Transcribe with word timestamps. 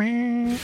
Yeah. 0.00 0.58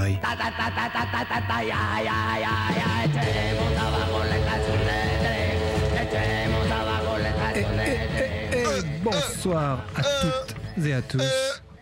Campus 0.00 0.18
Paris. 0.18 0.18
Et 8.52 8.64
bonsoir 9.02 9.84
à 9.96 10.02
toutes 10.02 10.84
et 10.86 10.92
à 10.92 11.02
tous. 11.02 11.22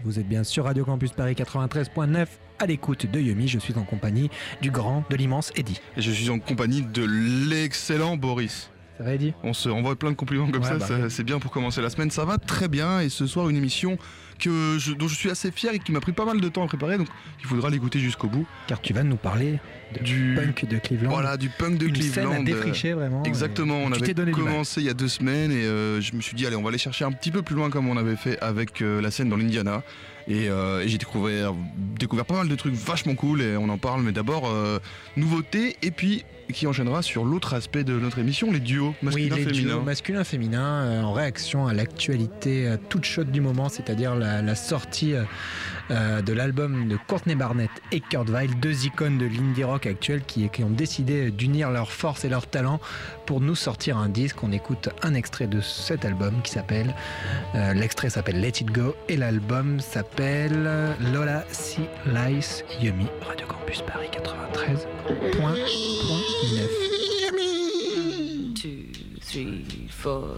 Vous 0.05 0.19
êtes 0.19 0.29
bien 0.29 0.45
sur 0.45 0.65
Radio 0.65 0.85
Campus 0.85 1.13
Paris 1.13 1.35
93.9 1.35 2.27
à 2.59 2.67
l'écoute 2.67 3.07
de 3.07 3.21
Yumi. 3.21 3.49
Je 3.49 3.59
suis 3.59 3.75
en 3.77 3.83
compagnie 3.85 4.31
du 4.63 4.71
grand, 4.71 5.05
de 5.11 5.17
l'immense 5.17 5.53
Eddy. 5.57 5.81
Et 5.97 6.03
je 6.03 6.11
suis 6.11 6.31
en 6.31 6.39
compagnie 6.39 6.83
de 6.83 7.05
l'excellent 7.49 8.17
Boris. 8.17 8.71
Ça 8.97 9.05
va 9.05 9.15
Eddy? 9.15 9.33
On 9.45 9.53
se 9.53 9.69
envoie 9.69 9.97
plein 9.97 10.11
de 10.11 10.17
compliments 10.17 10.51
comme 10.51 10.63
Ouais, 10.63 10.69
ça, 10.69 10.77
bah 10.77 10.87
ça- 10.87 11.11
c'est 11.11 11.23
bien 11.25 11.39
pour 11.39 11.51
commencer 11.53 11.81
la 11.81 11.91
semaine. 11.91 12.11
Ça 12.11 12.25
va 12.25 12.39
très 12.39 12.69
bien 12.69 13.01
et 13.01 13.09
ce 13.09 13.27
soir 13.27 13.49
une 13.49 13.57
émission 13.57 13.97
que 14.39 14.79
je- 14.79 14.93
dont 14.93 15.09
je 15.09 15.15
suis 15.15 15.31
assez 15.31 15.51
fier 15.51 15.73
et 15.75 15.79
qui 15.79 15.93
m'a 15.93 16.01
pris 16.01 16.13
pas 16.13 16.25
mal 16.25 16.41
de 16.41 16.49
temps 16.49 16.63
à 16.65 16.67
préparer, 16.67 16.97
donc 16.99 17.09
il 17.41 17.47
faudra 17.47 17.69
l'écouter 17.71 17.99
jusqu'au 17.99 18.29
bout. 18.29 18.47
Car 18.67 18.81
tu 18.81 18.93
vas 18.93 19.03
nous 19.03 19.17
parler 19.17 19.59
de 19.99 20.03
Du- 20.05 20.35
punk 20.37 20.67
de 20.69 20.79
Cleveland. 20.79 21.11
Voilà, 21.11 21.37
du 21.37 21.49
punk 21.49 21.79
de 21.79 21.87
Une 21.87 21.93
Cleveland. 21.93 22.13
scène 22.15 22.27
à 22.33 22.41
euh, 22.41 22.45
défricher 22.45 22.93
vraiment. 22.93 23.23
Exactement, 23.25 23.79
on 23.79 23.93
avait 23.93 24.15
donné 24.15 24.33
commencé 24.33 24.81
il 24.81 24.87
y 24.87 24.91
a 24.91 24.95
deux 24.95 25.09
semaines 25.09 25.51
et 25.51 25.65
euh, 25.65 26.01
je 26.01 26.15
me 26.15 26.21
suis 26.21 26.35
dit 26.37 26.47
allez 26.47 26.57
on 26.57 26.63
va 26.63 26.69
aller 26.69 26.79
chercher 26.79 27.05
un 27.05 27.13
petit 27.13 27.31
peu 27.31 27.43
plus 27.43 27.55
loin 27.57 27.71
comme 27.71 27.89
on 27.89 27.97
avait 27.97 28.17
fait 28.17 28.39
avec 28.41 28.83
euh, 28.83 29.01
la 29.01 29.11
scène 29.11 29.29
dans 29.29 29.37
l'Indiana 29.37 29.83
et, 30.29 30.49
euh, 30.51 30.83
et 30.83 30.89
j'ai 30.89 30.99
découvert, 30.99 31.55
découvert 31.99 32.27
pas 32.27 32.35
mal 32.37 32.49
de 32.49 32.55
trucs 32.55 32.75
vachement 32.75 33.15
cool 33.15 33.41
et 33.41 33.57
on 33.57 33.69
en 33.71 33.79
parle 33.79 34.03
mais 34.03 34.13
d'abord 34.13 34.53
nouveautés 35.17 35.77
et 35.83 35.91
puis 35.91 36.25
qui 36.53 36.67
enchaînera 36.67 37.03
sur 37.03 37.25
l'autre 37.27 37.53
aspect 37.53 37.85
de 37.85 37.93
notre 37.99 38.19
émission, 38.19 38.51
les 38.51 38.61
duos 38.61 38.95
Oui, 39.03 39.25
les 39.25 39.29
masculins-féminins. 39.29 39.75
duos 39.75 39.83
masculin-féminin 39.83 40.63
euh, 40.85 41.03
en 41.03 41.13
réaction 41.13 41.67
à 41.67 41.75
l'actualité 41.75 42.75
toute 42.89 43.05
chaude 43.05 43.31
du 43.31 43.43
moment, 43.43 43.69
c'est-à-dire 43.69 44.15
la, 44.15 44.28
la 44.43 44.55
sortie 44.55 45.15
euh, 45.15 45.25
euh, 45.91 46.23
de 46.23 46.33
l'album 46.33 46.89
de 46.89 46.97
Courtney 47.07 47.35
Barnett 47.35 47.71
et 47.93 48.01
Kurt 48.01 48.29
Weill, 48.29 48.59
deux 48.61 48.87
icônes 48.87 49.19
de 49.19 49.27
l'indie 49.27 49.65
rock 49.65 49.87
actuel 49.87 50.23
qui, 50.23 50.49
ont 50.63 50.71
décidé 50.71 51.31
d'unir 51.31 51.71
leurs 51.71 51.93
forces 51.93 52.25
et 52.25 52.29
leurs 52.29 52.47
talents 52.47 52.81
pour 53.27 53.41
nous 53.41 53.55
sortir 53.55 53.97
un 53.97 54.09
disque. 54.09 54.43
On 54.43 54.53
écoute 54.53 54.89
un 55.03 55.15
extrait 55.15 55.47
de 55.47 55.61
cet 55.61 56.05
album 56.05 56.35
qui 56.43 56.53
s'appelle, 56.53 56.95
euh, 57.55 57.75
l'extrait 57.75 58.11
s'appelle 58.11 58.41
Let 58.41 58.61
It 58.61 58.71
Go 58.71 58.95
et 59.09 59.17
l'album 59.17 59.81
s'appelle 59.81 60.69
Lola 61.13 61.45
C. 61.51 61.83
Lice 62.07 62.65
Yumi, 62.81 63.07
Radio 63.27 63.47
Campus 63.47 63.83
Paris 63.83 64.11
93.9. 64.13 66.89
two, 68.59 68.91
three, 69.21 69.87
four. 69.89 70.37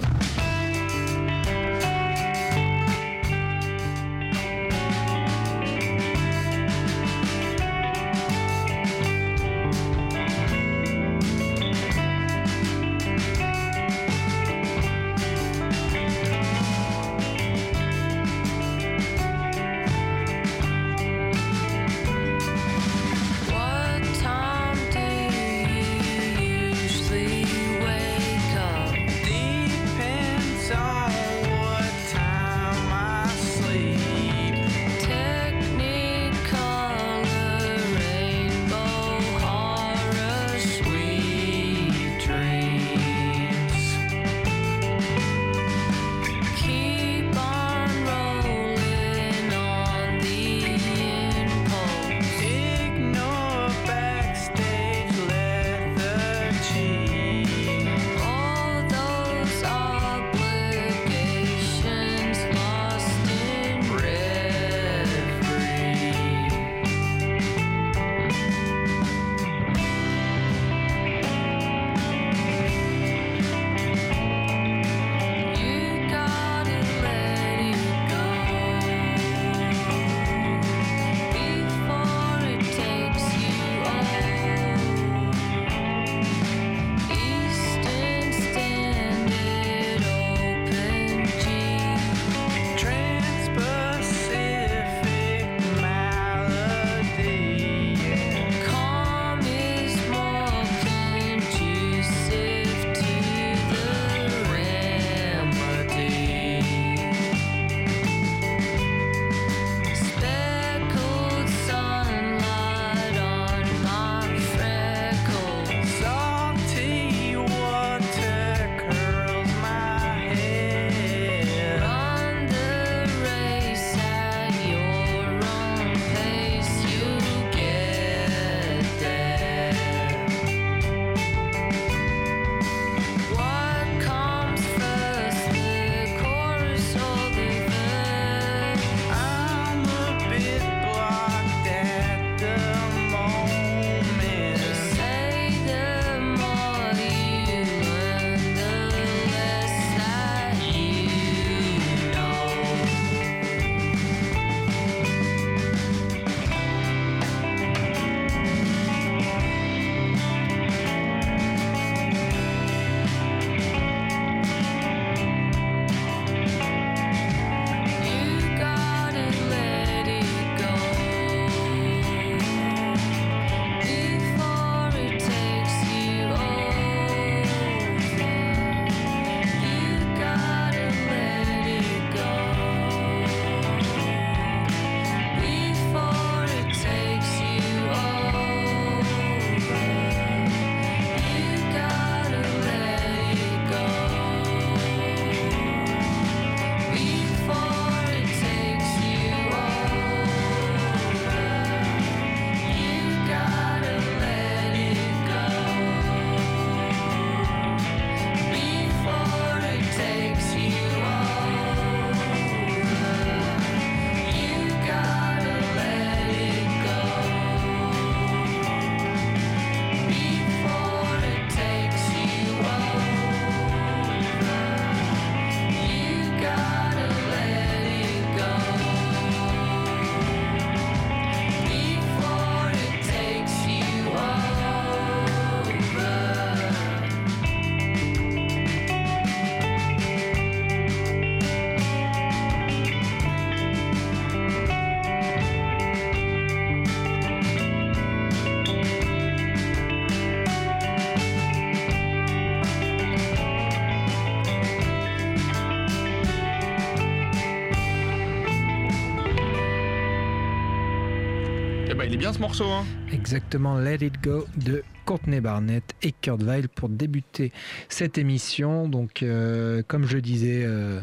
Bien 262.20 262.34
ce 262.34 262.38
morceau. 262.38 262.66
Hein. 262.66 262.84
Exactement, 263.12 263.78
Let 263.78 264.04
It 264.04 264.22
Go 264.22 264.46
de 264.54 264.82
Courtney 265.06 265.40
Barnett 265.40 265.94
et 266.02 266.12
Kurt 266.12 266.42
Weill 266.42 266.68
pour 266.68 266.90
débuter 266.90 267.50
cette 267.88 268.18
émission. 268.18 268.88
Donc, 268.88 269.22
euh, 269.22 269.82
comme 269.88 270.06
je 270.06 270.18
disais, 270.18 270.60
euh, 270.62 271.00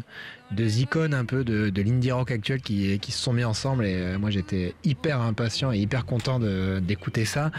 deux 0.52 0.78
icônes 0.78 1.14
un 1.14 1.24
peu 1.24 1.42
de, 1.42 1.72
l'indie 1.82 2.12
rock 2.12 2.30
actuel 2.30 2.60
qui, 2.60 3.00
se 3.04 3.18
sont 3.18 3.32
mis 3.32 3.42
ensemble. 3.42 3.84
Et 3.84 3.96
euh, 3.96 4.18
moi, 4.20 4.30
j'étais 4.30 4.76
hyper 4.84 5.20
impatient 5.20 5.72
et 5.72 5.78
hyper 5.78 6.06
content 6.06 6.38
d'écouter 6.38 7.24
ça. 7.24 7.50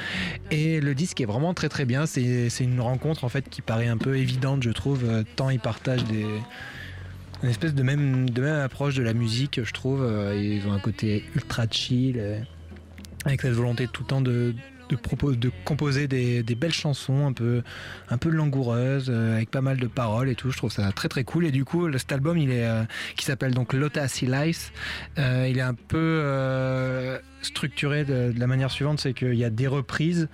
Et 0.52 0.80
le 0.80 0.96
disque 0.96 1.20
est 1.20 1.26
vraiment 1.26 1.54
très 1.54 1.68
très 1.68 1.84
bien. 1.84 2.06
C'est 2.06 2.48
une 2.62 2.80
rencontre 2.80 3.26
en 3.26 3.30
fait 3.30 3.50
qui 3.50 3.62
paraît 3.62 3.90
un 3.90 3.98
peu 3.98 4.16
évidente, 4.16 4.64
je 4.64 4.72
trouve, 4.72 5.04
tant 5.36 5.50
ils 5.50 5.60
partagent 5.60 6.06
des 6.06 6.26
une 7.44 7.50
espèce 7.50 7.74
de 7.74 7.84
même, 7.84 8.30
de 8.30 8.42
même 8.42 8.60
approche 8.60 8.96
de 8.96 9.04
la 9.04 9.14
musique, 9.14 9.62
je 9.64 9.74
trouve. 9.74 10.10
Ils 10.34 10.66
ont 10.66 10.72
un 10.72 10.80
côté 10.80 11.26
ultra 11.36 11.66
chill, 11.70 12.46
avec 13.30 13.42
cette 13.42 13.54
volonté 13.54 13.88
tout 13.88 14.04
le 14.04 14.08
temps 14.08 14.22
de, 14.22 14.54
composer 15.66 16.08
des, 16.08 16.44
belles 16.56 16.74
chansons 16.74 17.28
un 17.28 18.18
peu, 18.18 18.30
langoureuses, 18.30 19.10
euh, 19.10 19.36
avec 19.36 19.52
pas 19.52 19.62
mal 19.62 19.78
de 19.78 19.88
paroles 19.88 20.30
et 20.30 20.36
tout. 20.36 20.52
Je 20.52 20.58
trouve 20.58 20.72
ça 20.72 20.92
très 20.92 21.08
très 21.08 21.24
cool. 21.24 21.46
Et 21.46 21.52
du 21.52 21.64
coup, 21.64 21.92
cet 21.98 22.12
album, 22.12 22.38
euh, 22.40 22.84
qui 23.16 23.26
s'appelle 23.26 23.54
donc 23.54 23.74
Lotta 23.74 24.06
Lice, 24.22 24.72
euh, 25.18 25.48
il 25.50 25.58
est 25.58 25.62
un 25.62 25.76
peu 25.76 27.20
structuré 27.42 28.04
de, 28.04 28.32
de 28.34 28.40
la 28.40 28.48
manière 28.48 28.70
suivante 28.70 29.00
c'est 29.00 29.14
qu'il 29.14 29.36
y 29.36 29.46
a 29.46 29.50
des 29.50 29.68
reprises 29.68 30.28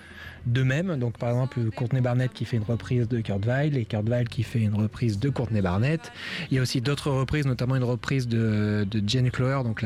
d'eux-mêmes. 0.46 0.98
Donc, 0.98 1.18
par 1.18 1.30
exemple, 1.30 1.60
Courtney 1.76 2.02
Barnett 2.02 2.32
qui 2.34 2.46
fait 2.46 2.58
une 2.58 2.64
reprise 2.64 3.08
de 3.08 3.22
Kurt 3.22 3.46
Weill 3.46 3.78
et 3.78 3.86
Kurt 3.86 4.08
Weill 4.08 4.28
qui 4.28 4.44
fait 4.44 4.62
une 4.62 4.76
reprise 4.76 5.20
de 5.20 5.30
Courtney 5.30 5.62
Barnett. 5.62 6.12
Il 6.50 6.56
y 6.56 6.60
a 6.60 6.62
aussi 6.62 6.82
d'autres 6.82 7.12
reprises, 7.12 7.46
notamment 7.46 7.76
une 7.76 7.84
reprise 7.84 8.28
de, 8.28 8.86
de 8.90 9.02
Jane 9.08 9.30
donc 9.64 9.86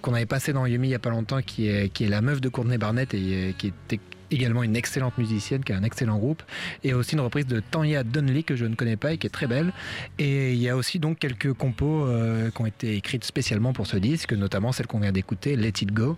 qu'on 0.00 0.14
avait 0.14 0.26
passé 0.26 0.52
dans 0.52 0.66
Yumi 0.66 0.88
il 0.88 0.90
y 0.92 0.94
a 0.94 0.98
pas 0.98 1.10
longtemps, 1.10 1.42
qui 1.42 1.68
est, 1.68 1.88
qui 1.92 2.04
est 2.04 2.08
la 2.08 2.20
meuf 2.20 2.40
de 2.40 2.48
Courtney 2.48 2.78
Barnett 2.78 3.12
et 3.14 3.18
euh, 3.18 3.52
qui 3.56 3.68
était 3.68 4.00
également 4.36 4.62
une 4.62 4.76
excellente 4.76 5.16
musicienne, 5.18 5.64
qui 5.64 5.72
a 5.72 5.76
un 5.76 5.82
excellent 5.82 6.18
groupe. 6.18 6.42
Et 6.84 6.94
aussi 6.94 7.14
une 7.14 7.20
reprise 7.20 7.46
de 7.46 7.60
Tanya 7.60 8.02
Donnelly 8.04 8.44
que 8.44 8.56
je 8.56 8.64
ne 8.64 8.74
connais 8.74 8.96
pas 8.96 9.12
et 9.12 9.18
qui 9.18 9.26
est 9.26 9.30
très 9.30 9.46
belle. 9.46 9.72
Et 10.18 10.52
il 10.52 10.58
y 10.58 10.68
a 10.68 10.76
aussi 10.76 10.98
donc 10.98 11.18
quelques 11.18 11.52
compos 11.52 12.06
euh, 12.06 12.50
qui 12.50 12.60
ont 12.62 12.66
été 12.66 12.96
écrites 12.96 13.24
spécialement 13.24 13.72
pour 13.72 13.86
ce 13.86 13.96
disque, 13.96 14.32
notamment 14.32 14.72
celle 14.72 14.86
qu'on 14.86 15.00
vient 15.00 15.12
d'écouter, 15.12 15.56
Let 15.56 15.68
It 15.80 15.92
Go. 15.92 16.16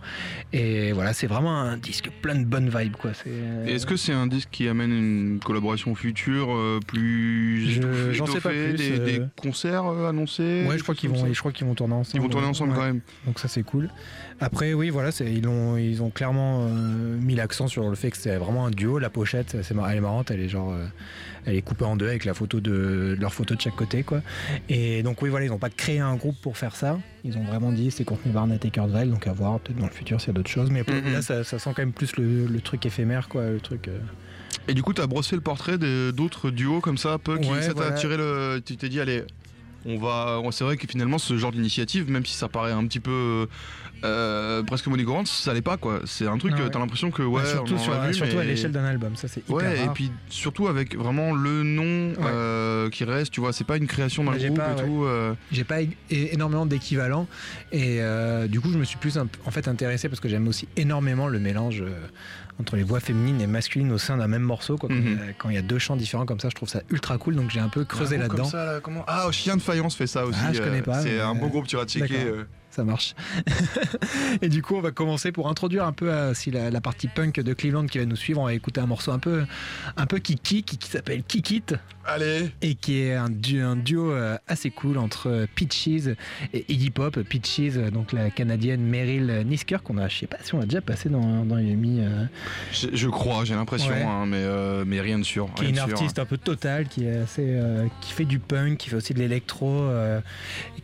Et 0.52 0.92
voilà, 0.92 1.12
c'est 1.12 1.26
vraiment 1.26 1.56
un 1.58 1.76
disque 1.76 2.10
plein 2.22 2.34
de 2.36 2.44
bonnes 2.44 2.68
vibes, 2.68 2.96
quoi. 2.96 3.12
C'est, 3.14 3.30
Et 3.70 3.74
Est-ce 3.74 3.86
que 3.86 3.96
c'est 3.96 4.12
un 4.12 4.26
disque 4.26 4.48
qui 4.52 4.68
amène 4.68 4.92
une 4.92 5.40
collaboration 5.44 5.94
future 5.94 6.48
euh, 6.54 6.80
plus 6.86 7.70
Je- 7.70 8.12
j'en 8.12 8.26
sais 8.26 8.40
pas 8.40 8.50
plus, 8.50 8.74
des, 8.74 8.98
euh. 8.98 9.04
des 9.04 9.22
concerts 9.36 9.86
euh, 9.86 10.08
annoncés 10.08 10.64
Ouais, 10.68 10.78
je 10.78 10.82
crois 10.82 10.94
qu'ils 10.94 11.10
vont, 11.10 11.32
je 11.32 11.38
crois 11.38 11.52
qu'ils 11.52 11.66
vont 11.66 11.74
tourner 11.74 11.94
ensemble. 11.94 12.16
Ils 12.16 12.22
vont 12.22 12.28
tourner 12.30 12.46
ensemble 12.46 12.70
Ouais. 12.72 12.76
quand 12.76 12.84
même. 12.84 13.00
Donc 13.26 13.38
ça 13.38 13.48
c'est 13.48 13.62
cool. 13.62 13.90
Après 14.40 14.74
oui 14.74 14.90
voilà 14.90 15.12
c'est 15.12 15.32
ils 15.32 15.46
ont 15.46 15.76
ils 15.76 16.02
ont 16.02 16.10
clairement 16.10 16.66
euh, 16.68 17.16
mis 17.20 17.34
l'accent 17.36 17.68
sur 17.68 17.88
le 17.88 17.94
fait 17.94 18.03
que 18.10 18.16
c'est 18.16 18.36
vraiment 18.36 18.66
un 18.66 18.70
duo. 18.70 18.98
La 18.98 19.10
pochette 19.10 19.56
c'est 19.62 19.74
elle 19.74 19.96
est 19.96 20.00
marrante 20.00 20.30
elle 20.30 20.40
est 20.40 20.48
genre 20.48 20.72
euh, 20.72 20.84
elle 21.46 21.56
est 21.56 21.62
coupée 21.62 21.84
en 21.84 21.96
deux 21.96 22.08
avec 22.08 22.24
la 22.24 22.34
photo 22.34 22.60
de 22.60 23.16
leur 23.18 23.32
photo 23.34 23.54
de 23.54 23.60
chaque 23.60 23.76
côté 23.76 24.02
quoi. 24.02 24.20
Et 24.68 25.02
donc 25.02 25.22
oui 25.22 25.28
voilà 25.30 25.46
ils 25.46 25.52
ont 25.52 25.58
pas 25.58 25.70
créé 25.70 26.00
un 26.00 26.14
groupe 26.16 26.36
pour 26.42 26.56
faire 26.56 26.76
ça. 26.76 26.98
Ils 27.24 27.36
ont 27.38 27.44
vraiment 27.44 27.72
dit 27.72 27.90
c'est 27.90 28.04
Courtney 28.04 28.32
Barnett 28.32 28.64
et 28.64 28.70
Kurt 28.70 28.90
Weill 28.90 29.10
donc 29.10 29.26
à 29.26 29.32
voir 29.32 29.60
peut-être 29.60 29.78
dans 29.78 29.86
le 29.86 29.92
futur 29.92 30.20
s'il 30.20 30.28
y 30.28 30.30
a 30.30 30.34
d'autres 30.34 30.50
choses. 30.50 30.70
Mais 30.70 30.84
pour- 30.84 30.94
Mhm. 30.94 31.12
là 31.12 31.22
ça, 31.22 31.44
ça 31.44 31.58
sent 31.58 31.70
quand 31.74 31.82
même 31.82 31.92
plus 31.92 32.16
le, 32.16 32.46
le 32.46 32.60
truc 32.60 32.84
éphémère 32.86 33.28
quoi 33.28 33.46
le 33.46 33.60
truc. 33.60 33.88
euh. 33.88 33.98
Et 34.66 34.72
du 34.72 34.82
coup, 34.82 34.94
tu 34.94 35.02
as 35.02 35.06
brossé 35.06 35.34
le 35.36 35.42
portrait 35.42 35.76
d'autres 35.76 36.48
duos 36.50 36.80
comme 36.80 36.96
ça, 36.96 37.12
un 37.14 37.18
peu, 37.18 37.36
qui 37.38 37.50
Ouais, 37.50 37.60
ça 37.60 37.68
t'a 37.68 37.74
voilà. 37.74 37.90
attiré 37.90 38.16
le. 38.16 38.62
Tu 38.64 38.76
t'es 38.78 38.88
dit, 38.88 38.98
allez, 38.98 39.22
on 39.84 39.98
va. 39.98 40.40
C'est 40.52 40.64
vrai 40.64 40.78
que 40.78 40.86
finalement, 40.88 41.18
ce 41.18 41.36
genre 41.36 41.52
d'initiative, 41.52 42.10
même 42.10 42.24
si 42.24 42.32
ça 42.32 42.48
paraît 42.48 42.72
un 42.72 42.86
petit 42.86 43.00
peu. 43.00 43.46
Euh, 44.04 44.62
presque 44.62 44.86
monigorante, 44.86 45.26
ça 45.26 45.54
l'est 45.54 45.62
pas 45.62 45.76
quoi. 45.76 46.00
C'est 46.04 46.26
un 46.26 46.36
truc, 46.38 46.52
Ah 46.54 46.60
ouais. 46.60 46.66
euh, 46.66 46.68
t'as 46.68 46.78
l'impression 46.78 47.10
que 47.10 47.22
ouais, 47.22 47.42
Bah, 47.42 47.48
surtout 47.48 47.74
on 47.74 47.76
en 47.76 47.80
sur- 47.80 47.92
a 47.94 48.06
vu, 48.06 48.14
surtout 48.14 48.38
à 48.38 48.44
l'échelle 48.44 48.72
d'un 48.72 48.84
album 48.84 49.16
ça 49.16 49.28
c'est 49.28 49.40
hyper 49.48 49.54
Ouais, 49.56 49.84
et 49.84 49.88
puis 49.94 50.10
surtout 50.28 50.68
avec 50.68 50.96
vraiment 50.96 51.32
le 51.32 51.62
nom 51.62 52.12
euh, 52.22 52.90
qui 52.90 53.04
reste, 53.04 53.32
tu 53.32 53.40
vois, 53.40 53.52
c'est 53.52 53.64
pas 53.64 53.76
une 53.76 53.86
création 53.86 54.24
d'un 54.24 54.32
Bah, 54.32 54.38
groupe 54.38 54.56
pas, 54.58 54.72
et 54.72 54.74
ouais. 54.74 54.84
tout. 54.86 55.04
euh, 55.04 55.34
J'ai 55.52 55.64
pas 55.64 55.78
énormément 56.10 56.66
d'équivalents 56.66 57.26
et 57.72 58.00
du 58.48 58.60
coup 58.60 58.70
je 58.72 58.78
me 58.78 58.84
suis 58.84 58.98
plus 58.98 59.18
en 59.18 59.50
fait 59.50 59.68
intéressé 59.68 60.08
parce 60.08 60.20
que 60.20 60.28
j'aime 60.28 60.46
aussi 60.48 60.68
énormément 60.76 61.26
le 61.28 61.38
mélange 61.38 61.82
entre 62.60 62.76
les 62.76 62.82
voix 62.84 63.00
féminines 63.00 63.40
et 63.40 63.46
masculines 63.48 63.90
au 63.90 63.98
sein 63.98 64.16
d'un 64.16 64.28
même 64.28 64.42
morceau 64.42 64.76
quoi. 64.76 64.88
Quand 64.88 64.94
il 64.94 65.04
y 65.04 65.08
a- 65.08 65.10
Mhm. 65.24 65.34
quand 65.38 65.48
il 65.50 65.54
y 65.56 65.58
a 65.58 65.62
deux 65.62 65.78
chants 65.78 65.96
différents 65.96 66.24
comme 66.26 66.38
ça 66.40 66.48
je 66.50 66.54
trouve 66.54 66.68
ça 66.68 66.82
ultra 66.90 67.18
cool 67.18 67.34
donc 67.34 67.50
j'ai 67.50 67.58
un 67.60 67.68
peu 67.68 67.84
creusé 67.84 68.16
là-dedans 68.16 68.48
là, 68.52 68.78
comment? 68.80 69.04
Ah, 69.08 69.26
Chien 69.32 69.56
de 69.56 69.62
Faïence 69.62 69.96
fait 69.96 70.06
ça 70.06 70.24
aussi. 70.26 70.38
Ah, 70.42 70.52
je 70.52 70.60
connais 70.62 70.82
pas, 70.82 71.00
C'est 71.00 71.20
un 71.20 71.34
bon 71.34 71.48
groupe, 71.48 71.66
tu 71.66 71.76
vas 71.76 71.84
checker. 71.84 72.14
Ça 72.74 72.82
marche 72.84 73.14
et 74.42 74.48
du 74.48 74.60
coup 74.62 74.74
on 74.74 74.80
va 74.80 74.90
commencer 74.90 75.30
pour 75.30 75.48
introduire 75.48 75.84
un 75.84 75.92
peu 75.92 76.10
euh, 76.10 76.34
si 76.34 76.50
la, 76.50 76.70
la 76.70 76.80
partie 76.80 77.06
punk 77.08 77.38
de 77.40 77.52
Cleveland 77.52 77.86
qui 77.86 77.98
va 77.98 78.04
nous 78.04 78.16
suivre 78.16 78.40
on 78.40 78.46
va 78.46 78.54
écouter 78.54 78.80
un 78.80 78.86
morceau 78.86 79.12
un 79.12 79.18
peu 79.20 79.44
un 79.96 80.06
peu 80.06 80.18
kiki 80.18 80.64
qui, 80.64 80.76
qui 80.76 80.88
s'appelle 80.90 81.22
Kick 81.22 81.50
It 81.52 81.74
Allez 82.06 82.50
et 82.62 82.74
qui 82.74 83.00
est 83.00 83.14
un 83.14 83.30
duo, 83.30 83.64
un 83.64 83.76
duo 83.76 84.10
euh, 84.10 84.36
assez 84.48 84.70
cool 84.70 84.98
entre 84.98 85.28
euh, 85.30 85.46
Peaches 85.54 86.08
et 86.52 86.64
Iggy 86.68 86.90
Pop. 86.90 87.18
Peaches, 87.20 87.76
donc 87.92 88.12
la 88.12 88.28
canadienne 88.30 88.82
Meryl 88.82 89.42
Nisker, 89.46 89.78
qu'on 89.82 89.96
a, 89.96 90.08
je 90.08 90.18
sais 90.18 90.26
pas 90.26 90.36
si 90.42 90.54
on 90.54 90.58
l'a 90.58 90.66
déjà 90.66 90.82
passé 90.82 91.08
dans, 91.08 91.46
dans 91.46 91.56
Yumi, 91.58 92.00
euh, 92.00 92.24
je, 92.72 92.88
je 92.92 93.08
crois, 93.08 93.44
j'ai 93.46 93.54
l'impression, 93.54 93.88
Ouais. 93.90 94.02
hein, 94.02 94.26
mais, 94.26 94.36
euh, 94.42 94.84
mais 94.86 95.00
rien 95.00 95.18
de 95.18 95.24
sûr. 95.24 95.48
qui 95.54 95.64
est 95.64 95.68
une 95.70 95.76
sûr. 95.76 95.84
artiste 95.84 96.18
un 96.18 96.26
peu 96.26 96.36
totale, 96.36 96.88
qui 96.88 97.06
est 97.06 97.16
assez, 97.16 97.44
euh, 97.46 97.86
qui 98.02 98.12
fait 98.12 98.26
du 98.26 98.38
punk, 98.38 98.76
qui 98.76 98.90
fait 98.90 98.96
aussi 98.96 99.14
de 99.14 99.20
l'électro, 99.20 99.88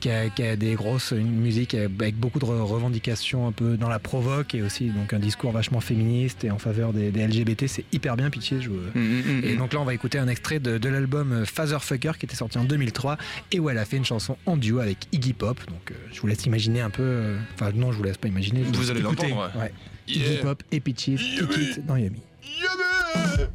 qui, 0.00 0.10
a, 0.10 0.30
qui 0.30 0.42
a 0.42 0.56
des 0.56 0.74
grosses 0.74 1.10
une 1.10 1.30
musique 1.40 1.76
avec 1.84 2.16
beaucoup 2.16 2.38
de 2.38 2.44
re- 2.44 2.60
revendications 2.62 3.46
un 3.46 3.52
peu 3.52 3.76
dans 3.76 3.88
la 3.88 3.98
provoque 3.98 4.54
et 4.54 4.62
aussi 4.62 4.88
donc 4.90 5.12
un 5.12 5.18
discours 5.18 5.52
vachement 5.52 5.80
féministe 5.80 6.44
et 6.44 6.50
en 6.50 6.58
faveur 6.58 6.92
des, 6.92 7.10
des 7.10 7.26
LGBT. 7.26 7.66
C'est 7.66 7.84
hyper 7.92 8.16
bien 8.16 8.30
Peaches. 8.30 8.60
Je, 8.60 8.70
Mm, 8.70 9.44
Et 9.44 9.56
donc 9.56 9.72
là, 9.72 9.80
on 9.80 9.84
va 9.84 9.94
écouter 9.94 10.18
un 10.18 10.28
extrait 10.28 10.58
de, 10.60 10.78
de 10.78 10.88
l'album 10.88 11.32
euh, 11.32 11.44
Fatherfucker 11.44 12.12
qui 12.18 12.26
était 12.26 12.36
sorti 12.36 12.58
en 12.58 12.64
2003 12.64 13.16
et 13.52 13.60
où 13.60 13.68
elle 13.70 13.78
a 13.78 13.84
fait 13.84 13.96
une 13.96 14.04
chanson 14.04 14.36
en 14.46 14.56
duo 14.56 14.78
avec 14.80 15.06
Iggy 15.12 15.32
Pop. 15.32 15.58
Donc 15.68 15.90
euh, 15.90 15.94
je 16.12 16.20
vous 16.20 16.26
laisse 16.26 16.44
imaginer 16.46 16.80
un 16.80 16.90
peu. 16.90 17.02
euh, 17.02 17.38
Enfin, 17.54 17.70
non, 17.74 17.92
je 17.92 17.96
vous 17.98 18.04
laisse 18.04 18.16
pas 18.18 18.28
imaginer. 18.28 18.62
Vous 18.62 18.90
allez 18.90 19.00
l'entendre, 19.00 19.50
Ouais. 19.58 19.72
Yeah. 20.08 20.26
Iggy 20.26 20.36
Pop 20.42 20.62
et 20.72 20.80
Peaches. 20.80 21.36
Kick 21.38 21.56
It 21.56 21.86
dans 21.86 21.96
Yummy. 21.96 22.20
Yeah, 22.42 23.46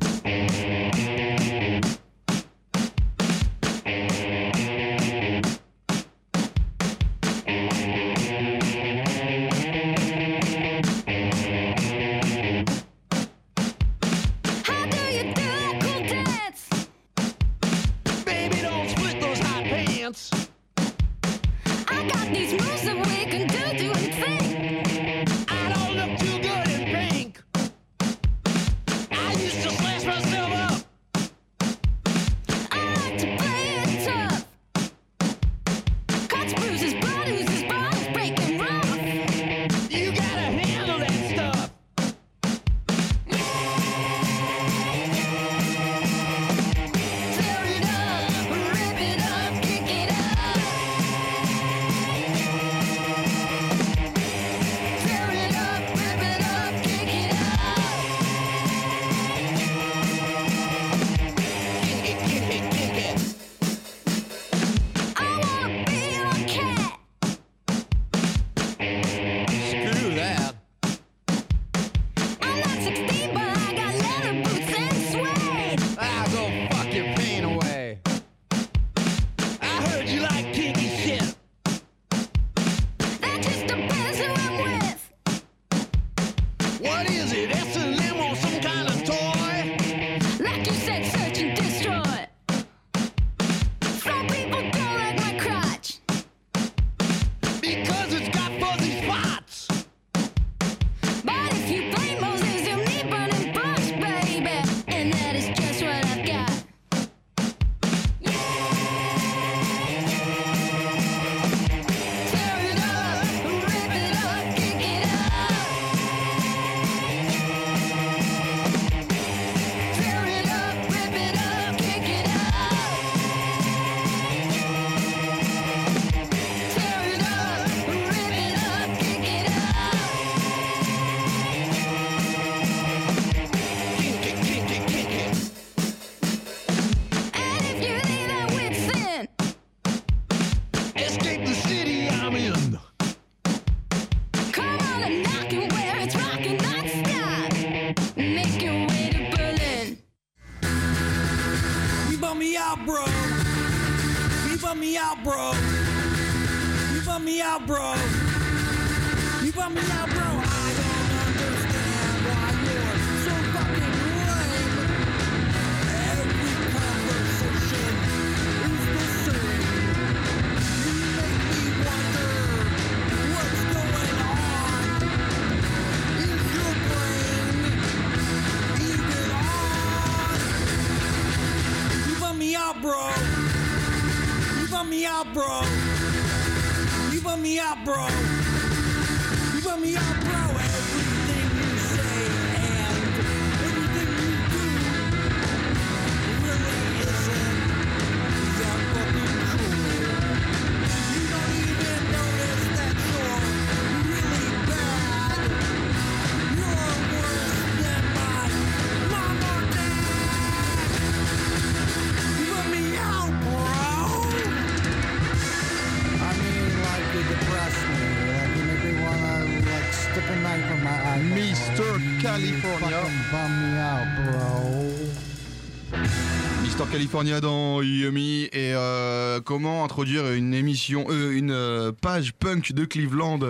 California 227.05 227.39
dans 227.39 227.83
Yumi 227.83 228.45
et 228.45 228.73
euh, 228.73 229.39
comment 229.39 229.83
introduire 229.83 230.31
une 230.31 230.55
émission, 230.55 231.05
euh, 231.11 231.37
une 231.37 231.51
euh, 231.51 231.91
page 231.91 232.33
punk 232.33 232.73
de 232.73 232.83
Cleveland 232.83 233.41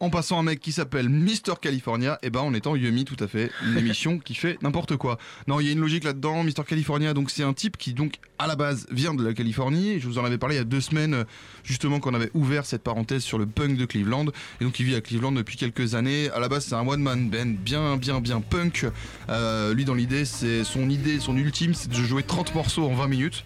en 0.00 0.10
passant 0.10 0.40
un 0.40 0.42
mec 0.42 0.58
qui 0.58 0.72
s'appelle 0.72 1.08
Mister 1.08 1.52
California? 1.60 2.18
Et 2.24 2.30
ben 2.30 2.40
en 2.40 2.52
étant 2.54 2.74
Yumi 2.74 3.04
tout 3.04 3.16
à 3.20 3.28
fait, 3.28 3.52
une 3.64 3.78
émission 3.78 4.18
qui 4.24 4.34
fait 4.34 4.60
n'importe 4.64 4.96
quoi. 4.96 5.16
Non, 5.46 5.60
il 5.60 5.66
y 5.66 5.68
a 5.68 5.72
une 5.74 5.80
logique 5.80 6.02
là-dedans. 6.02 6.42
Mister 6.42 6.64
California, 6.64 7.14
donc 7.14 7.30
c'est 7.30 7.44
un 7.44 7.52
type 7.52 7.76
qui 7.76 7.94
donc 7.94 8.14
à 8.40 8.48
la 8.48 8.56
base 8.56 8.88
vient 8.90 9.14
de 9.14 9.22
la 9.22 9.32
Californie. 9.32 10.00
Je 10.00 10.08
vous 10.08 10.18
en 10.18 10.24
avais 10.24 10.38
parlé 10.38 10.56
il 10.56 10.58
y 10.58 10.62
a 10.62 10.64
deux 10.64 10.80
semaines 10.80 11.24
justement 11.64 12.00
qu'on 12.00 12.14
avait 12.14 12.30
ouvert 12.34 12.66
cette 12.66 12.82
parenthèse 12.82 13.22
sur 13.22 13.38
le 13.38 13.46
punk 13.46 13.76
de 13.76 13.84
Cleveland 13.84 14.26
et 14.60 14.64
donc 14.64 14.78
il 14.78 14.86
vit 14.86 14.94
à 14.94 15.00
Cleveland 15.00 15.32
depuis 15.32 15.56
quelques 15.56 15.94
années. 15.94 16.30
À 16.30 16.40
la 16.40 16.48
base 16.48 16.66
c'est 16.66 16.74
un 16.74 16.86
one 16.86 17.02
man 17.02 17.28
band 17.28 17.54
bien 17.64 17.96
bien 17.96 18.20
bien 18.20 18.40
punk. 18.40 18.86
Euh, 19.28 19.74
lui 19.74 19.84
dans 19.84 19.94
l'idée 19.94 20.24
c'est 20.24 20.64
son 20.64 20.88
idée, 20.88 21.18
son 21.18 21.36
ultime 21.36 21.74
c'est 21.74 21.90
de 21.90 21.94
jouer 21.94 22.22
30 22.22 22.54
morceaux 22.54 22.84
en 22.84 22.94
20 22.94 23.08
minutes. 23.08 23.44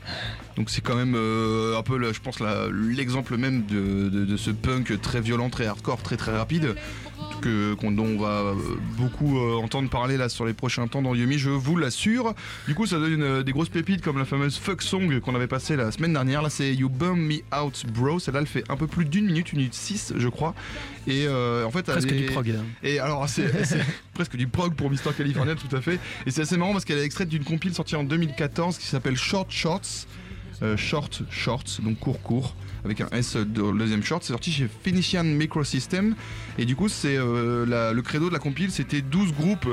Donc 0.56 0.70
c'est 0.70 0.80
quand 0.80 0.96
même 0.96 1.14
euh, 1.16 1.78
un 1.78 1.82
peu, 1.84 2.12
je 2.12 2.20
pense, 2.20 2.40
l'exemple 2.72 3.36
même 3.36 3.64
de 3.66 4.36
ce 4.36 4.50
punk 4.50 5.00
très 5.00 5.20
violent, 5.20 5.50
très 5.50 5.66
hardcore, 5.66 6.02
très 6.02 6.16
très 6.16 6.36
rapide, 6.36 6.74
que, 7.40 7.74
dont 7.82 8.04
on 8.04 8.18
va 8.18 8.28
euh, 8.28 8.54
beaucoup 8.96 9.38
euh, 9.38 9.54
entendre 9.56 9.88
parler 9.88 10.16
là 10.16 10.28
sur 10.28 10.44
les 10.44 10.54
prochains 10.54 10.86
temps 10.88 11.02
dans 11.02 11.14
Yumi, 11.14 11.38
je 11.38 11.50
vous 11.50 11.76
l'assure. 11.76 12.34
Du 12.66 12.74
coup, 12.74 12.86
ça 12.86 12.98
donne 12.98 13.22
euh, 13.22 13.42
des 13.42 13.52
grosses 13.52 13.68
pépites 13.68 14.02
comme 14.02 14.18
la 14.18 14.24
fameuse 14.24 14.56
Fuck 14.58 14.82
Song 14.82 15.20
qu'on 15.20 15.34
avait 15.34 15.46
passée 15.46 15.76
la 15.76 15.92
semaine 15.92 16.12
dernière. 16.12 16.42
Là, 16.42 16.50
c'est 16.50 16.74
You 16.74 16.88
Bum 16.88 17.20
Me 17.20 17.36
Out 17.56 17.84
Bro. 17.92 18.18
Celle-là, 18.18 18.40
elle 18.40 18.46
fait 18.46 18.64
un 18.68 18.76
peu 18.76 18.86
plus 18.86 19.04
d'une 19.04 19.26
minute, 19.26 19.52
une 19.52 19.58
minute 19.58 19.74
6, 19.74 20.14
je 20.16 20.28
crois. 20.28 20.54
Et 21.06 21.26
euh, 21.26 21.64
en 21.64 21.70
fait, 21.70 21.80
elle 21.88 21.94
Presque 21.94 22.12
est- 22.12 22.16
du 22.20 22.26
prog. 22.26 22.50
hein. 22.50 22.64
et 22.82 22.98
alors, 22.98 23.28
c'est 23.28 23.64
c'est 23.64 23.84
presque 24.14 24.36
du 24.36 24.48
prog 24.48 24.74
pour 24.74 24.90
Mister 24.90 25.10
California, 25.16 25.54
tout 25.54 25.74
à 25.76 25.80
fait. 25.80 25.98
Et 26.26 26.30
c'est 26.30 26.42
assez 26.42 26.56
marrant 26.56 26.72
parce 26.72 26.84
qu'elle 26.84 26.98
est 26.98 27.04
extraite 27.04 27.28
d'une 27.28 27.44
compile 27.44 27.72
sortie 27.74 27.96
en 27.96 28.04
2014 28.04 28.78
qui 28.78 28.86
s'appelle 28.86 29.16
Short 29.16 29.50
Shorts. 29.50 30.06
Euh, 30.60 30.76
short 30.76 31.22
Shorts, 31.30 31.78
donc 31.84 32.00
court 32.00 32.20
court, 32.20 32.56
avec 32.84 33.00
un 33.00 33.08
S 33.12 33.36
le 33.36 33.78
deuxième 33.78 34.02
short. 34.02 34.22
C'est 34.22 34.32
sorti 34.32 34.52
chez 34.52 34.68
Phoenician 34.84 35.24
Microsystem. 35.24 36.14
Et 36.58 36.64
du 36.64 36.76
coup, 36.76 36.88
c'est 36.88 37.16
euh, 37.16 37.92
le 37.92 38.02
credo 38.02 38.28
de 38.28 38.32
la 38.32 38.38
compile, 38.38 38.70
c'était 38.70 39.00
12 39.00 39.32
groupes 39.34 39.68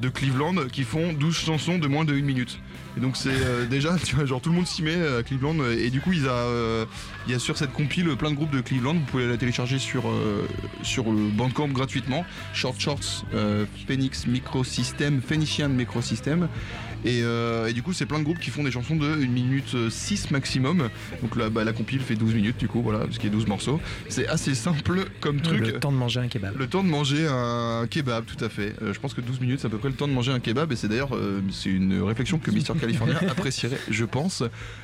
de 0.00 0.08
Cleveland 0.08 0.68
qui 0.72 0.84
font 0.84 1.12
12 1.12 1.34
chansons 1.36 1.78
de 1.78 1.86
moins 1.88 2.04
de 2.04 2.14
1 2.14 2.22
minute. 2.22 2.58
Et 2.96 3.00
donc 3.00 3.16
c'est 3.16 3.30
euh, 3.30 3.66
déjà, 3.66 3.96
tu 4.04 4.16
vois, 4.16 4.24
genre 4.24 4.40
tout 4.40 4.50
le 4.50 4.56
monde 4.56 4.66
s'y 4.66 4.82
met 4.82 4.96
euh, 4.96 5.20
à 5.20 5.22
Cleveland. 5.22 5.56
Et 5.70 5.90
du 5.90 6.00
coup, 6.00 6.12
il 6.12 6.24
y 6.24 6.28
a, 6.28 6.32
euh, 6.32 6.84
il 7.26 7.32
y 7.32 7.34
a 7.34 7.38
sur 7.38 7.56
cette 7.56 7.72
compile 7.72 8.08
plein 8.16 8.30
de 8.30 8.36
groupes 8.36 8.54
de 8.54 8.60
Cleveland. 8.60 8.94
Vous 8.94 9.06
pouvez 9.06 9.26
la 9.26 9.36
télécharger 9.36 9.78
sur, 9.78 10.08
euh, 10.08 10.46
sur 10.82 11.10
le 11.10 11.28
Bandcamp 11.28 11.68
gratuitement. 11.68 12.24
Short 12.52 12.78
Shorts, 12.80 13.24
Phoenix 13.86 14.26
Microsystem, 14.26 15.20
Phoenician 15.20 15.68
Microsystem. 15.68 16.48
Et, 17.04 17.20
et 17.20 17.72
du 17.72 17.82
coup, 17.82 17.92
c'est 17.92 18.06
plein 18.06 18.18
de 18.18 18.24
groupes 18.24 18.40
qui 18.40 18.50
font 18.50 18.64
des 18.64 18.72
chansons 18.72 18.96
de 18.96 19.06
1 19.06 19.16
minute 19.28 19.88
6 19.88 20.32
maximum. 20.32 20.88
Donc 21.22 21.36
là, 21.36 21.48
bah, 21.48 21.62
la 21.62 21.72
compile 21.72 22.00
fait 22.00 22.16
12 22.16 22.34
minutes, 22.34 22.58
du 22.58 22.66
coup, 22.66 22.82
voilà, 22.82 23.00
parce 23.00 23.18
qu'il 23.18 23.28
y 23.30 23.32
a 23.32 23.36
12 23.36 23.46
morceaux. 23.46 23.80
C'est 24.08 24.26
assez 24.26 24.54
simple 24.54 25.04
comme 25.20 25.40
truc. 25.40 25.60
Le 25.60 25.72
temps 25.78 25.92
de 25.92 25.96
manger 25.96 26.20
un 26.20 26.28
kebab. 26.28 26.56
Le 26.58 26.66
temps 26.66 26.82
de 26.82 26.88
manger 26.88 27.28
un 27.28 27.86
kebab, 27.88 28.24
tout 28.24 28.42
à 28.44 28.48
fait. 28.48 28.74
Je 28.80 28.98
pense 28.98 29.14
que 29.14 29.20
12 29.20 29.40
minutes, 29.40 29.60
c'est 29.60 29.68
à 29.68 29.70
peu 29.70 29.78
près 29.78 29.90
le 29.90 29.94
temps 29.94 30.08
de 30.08 30.12
manger 30.12 30.32
un 30.32 30.40
kebab. 30.40 30.72
Et 30.72 30.76
c'est 30.76 30.88
d'ailleurs 30.88 31.10
c'est 31.52 31.70
une 31.70 32.02
réflexion 32.02 32.38
que 32.38 32.50
Mister 32.50 32.72
Apprécierait, 33.28 33.78
je 33.90 34.04
pense. 34.04 34.42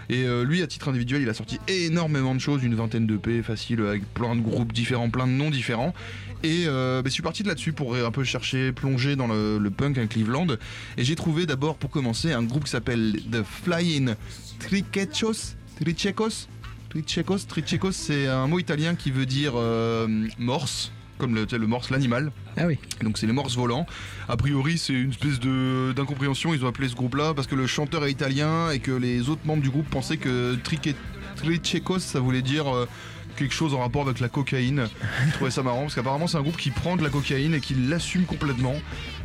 Et 0.09 0.25
euh, 0.25 0.45
lui, 0.45 0.63
à 0.63 0.67
titre 0.67 0.89
individuel, 0.89 1.23
il 1.23 1.29
a 1.29 1.35
sorti 1.35 1.59
énormément 1.69 2.35
de 2.35 2.41
choses, 2.41 2.63
une 2.63 2.75
vingtaine 2.75 3.07
de 3.07 3.17
P 3.17 3.43
facile, 3.43 3.81
avec 3.81 4.05
plein 4.15 4.37
de 4.37 4.41
groupes 4.41 4.73
différents, 4.73 5.11
plein 5.11 5.27
de 5.27 5.33
noms 5.33 5.51
différents. 5.51 5.95
Et 6.43 6.65
euh, 6.67 7.01
bah, 7.03 7.09
je 7.09 7.15
suis 7.15 7.23
parti 7.23 7.43
de 7.43 7.49
là-dessus 7.49 7.73
pour 7.73 7.97
un 7.97 8.11
peu 8.11 8.25
chercher, 8.25 8.73
plonger 8.73 9.17
dans 9.17 9.29
le, 9.29 9.59
le 9.59 9.71
punk 9.71 9.99
à 9.99 10.07
Cleveland. 10.07 10.49
Et 10.97 11.05
j'ai 11.05 11.15
trouvé 11.15 11.47
d'abord, 11.47 11.77
pour 11.77 11.91
commencer, 11.91 12.33
un 12.33 12.43
groupe 12.43 12.65
qui 12.65 12.71
s'appelle 12.71 13.21
The 13.33 13.43
Flying 13.43 14.15
Trichechos. 14.59 15.57
Trichecos? 15.81 16.49
Trichecos, 16.95 17.39
Trichecos, 17.49 17.93
c'est 17.93 18.29
un 18.29 18.47
mot 18.47 18.61
italien 18.61 18.95
qui 18.95 19.11
veut 19.11 19.27
dire 19.27 19.55
euh, 19.57 20.07
morse, 20.39 20.93
comme 21.19 21.35
le, 21.35 21.47
le 21.51 21.67
morse, 21.67 21.91
l'animal. 21.91 22.33
Ah 22.57 22.67
oui. 22.67 22.79
Donc 23.03 23.19
c'est 23.19 23.27
les 23.27 23.33
morses 23.33 23.57
volants. 23.57 23.87
A 24.29 24.37
priori 24.37 24.79
c'est 24.79 24.93
une 24.93 25.11
espèce 25.11 25.41
de 25.41 25.93
d'incompréhension. 25.95 26.55
Ils 26.55 26.65
ont 26.65 26.69
appelé 26.69 26.89
ce 26.89 26.95
groupe-là 26.95 27.35
parce 27.35 27.47
que 27.47 27.55
le 27.55 27.67
chanteur 27.67 28.05
est 28.05 28.11
italien 28.13 28.71
et 28.71 28.79
que 28.81 28.93
les 28.93 29.29
autres 29.29 29.43
membres 29.45 29.63
du 29.63 29.71
groupe 29.71 29.89
pensaient 29.89 30.17
que 30.17 30.55
Triche- 30.63 30.95
Trichecos 31.37 31.99
ça 32.01 32.21
voulait 32.21 32.43
dire 32.43 32.73
euh, 32.75 32.89
quelque 33.37 33.55
chose 33.55 33.75
en 33.75 33.81
rapport 33.81 34.03
avec 34.03 34.21
la 34.21 34.29
cocaïne. 34.29 34.87
Je 35.27 35.33
trouvais 35.33 35.51
ça 35.51 35.63
marrant 35.63 35.83
parce 35.83 35.95
qu'apparemment 35.97 36.27
c'est 36.29 36.37
un 36.37 36.43
groupe 36.43 36.57
qui 36.57 36.71
prend 36.71 36.97
de 36.97 37.03
la 37.03 37.11
cocaïne 37.11 37.55
et 37.55 37.61
qui 37.61 37.75
l'assume 37.75 38.25
complètement. 38.25 38.75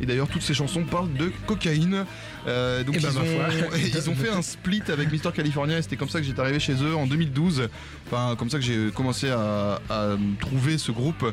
Et 0.00 0.06
d'ailleurs 0.06 0.28
toutes 0.28 0.42
ces 0.42 0.54
chansons 0.54 0.84
parlent 0.84 1.12
de 1.14 1.32
cocaïne. 1.46 2.04
Euh, 2.46 2.82
donc 2.84 2.94
Eh 2.98 3.02
ben, 3.02 3.08
ils, 3.12 3.18
ont, 3.18 3.24
foi. 3.24 3.78
ils 3.78 4.10
ont 4.10 4.14
fait 4.14 4.30
un 4.30 4.42
split 4.42 4.82
avec 4.88 5.10
Mister 5.12 5.30
California 5.34 5.78
et 5.78 5.82
c'était 5.82 5.96
comme 5.96 6.08
ça 6.08 6.20
que 6.20 6.26
j'étais 6.26 6.40
arrivé 6.40 6.58
chez 6.58 6.74
eux 6.82 6.94
en 6.94 7.06
2012. 7.06 7.68
Enfin 8.06 8.34
comme 8.36 8.50
ça 8.50 8.58
que 8.58 8.64
j'ai 8.64 8.90
commencé 8.94 9.28
à, 9.30 9.80
à 9.88 10.16
trouver 10.40 10.78
ce 10.78 10.92
groupe. 10.92 11.24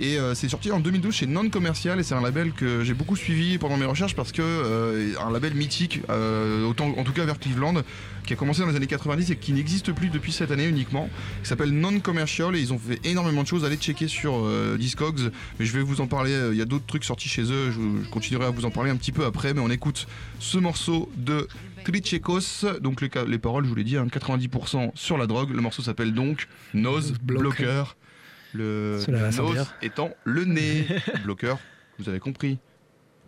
Et 0.00 0.18
euh, 0.18 0.34
c'est 0.34 0.48
sorti 0.48 0.70
en 0.72 0.80
2012 0.80 1.14
chez 1.14 1.26
Non 1.26 1.48
Commercial 1.48 2.00
et 2.00 2.02
c'est 2.02 2.14
un 2.14 2.20
label 2.20 2.52
que 2.52 2.82
j'ai 2.82 2.94
beaucoup 2.94 3.16
suivi 3.16 3.58
pendant 3.58 3.76
mes 3.76 3.84
recherches 3.84 4.16
parce 4.16 4.32
que 4.32 4.42
euh, 4.42 5.12
un 5.20 5.30
label 5.30 5.54
mythique, 5.54 6.00
euh, 6.10 6.64
autant, 6.66 6.92
en 6.96 7.04
tout 7.04 7.12
cas 7.12 7.24
vers 7.24 7.38
Cleveland, 7.38 7.82
qui 8.26 8.32
a 8.32 8.36
commencé 8.36 8.60
dans 8.60 8.68
les 8.68 8.76
années 8.76 8.86
90 8.86 9.30
et 9.30 9.36
qui 9.36 9.52
n'existe 9.52 9.92
plus 9.92 10.08
depuis 10.08 10.32
cette 10.32 10.50
année 10.50 10.66
uniquement, 10.66 11.08
qui 11.42 11.48
s'appelle 11.48 11.70
Non 11.70 12.00
Commercial 12.00 12.56
et 12.56 12.60
ils 12.60 12.72
ont 12.72 12.78
fait 12.78 13.00
énormément 13.04 13.42
de 13.42 13.48
choses. 13.48 13.64
Allez 13.64 13.76
checker 13.76 14.08
sur 14.08 14.48
Discogs, 14.78 15.30
mais 15.58 15.66
je 15.66 15.72
vais 15.72 15.82
vous 15.82 16.00
en 16.00 16.06
parler. 16.06 16.36
Il 16.52 16.58
y 16.58 16.62
a 16.62 16.64
d'autres 16.64 16.86
trucs 16.86 17.04
sortis 17.04 17.28
chez 17.28 17.42
eux, 17.42 17.70
je, 17.70 18.04
je 18.04 18.08
continuerai 18.10 18.46
à 18.46 18.50
vous 18.50 18.64
en 18.64 18.70
parler 18.70 18.90
un 18.90 18.96
petit 18.96 19.12
peu 19.12 19.24
après, 19.24 19.54
mais 19.54 19.60
on 19.60 19.70
écoute 19.70 20.06
ce 20.38 20.51
morceau 20.58 21.10
de 21.16 21.48
Trichekos, 21.84 22.64
donc 22.80 23.00
les, 23.00 23.38
paroles, 23.38 23.64
je 23.64 23.68
vous 23.68 23.74
l'ai 23.74 23.84
dit, 23.84 23.96
hein, 23.96 24.06
90% 24.06 24.92
sur 24.94 25.18
la 25.18 25.26
drogue. 25.26 25.50
Le 25.50 25.60
morceau 25.60 25.82
s'appelle 25.82 26.12
donc 26.14 26.48
Nose 26.74 27.14
Blocker. 27.22 27.96
Le 28.54 29.00
nose 29.08 29.66
étant 29.80 30.10
le 30.24 30.44
nez. 30.44 30.86
Blocker, 31.24 31.56
vous 31.98 32.08
avez 32.08 32.20
compris. 32.20 32.58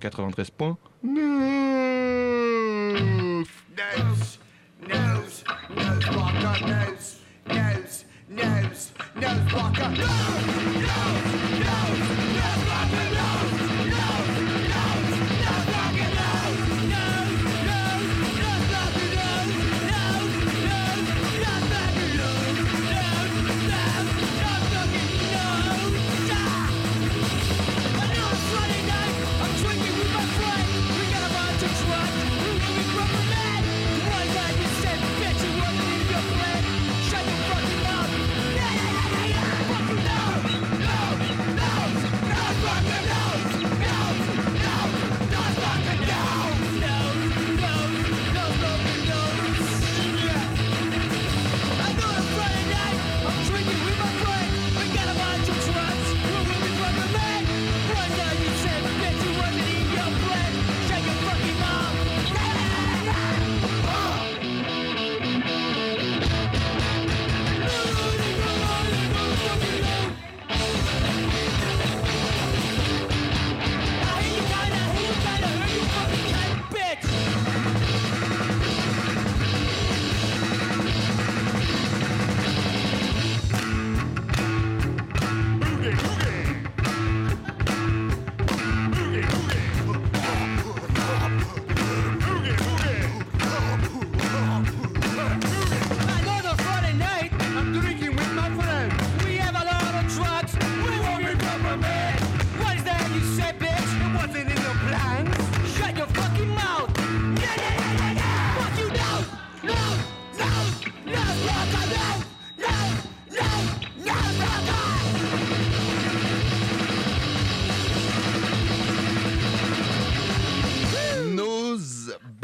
93 0.01 0.51
points. 0.51 0.77
Nose, 1.03 1.25
nose, 4.89 5.45
nose 5.77 6.07
walker, 6.15 6.67
nose, 6.67 7.21
nose, 7.49 8.05
nose, 8.29 8.93
nose 9.17 9.55
walker. 9.55 9.89
Nose, 9.89 10.47
nose, 10.47 10.54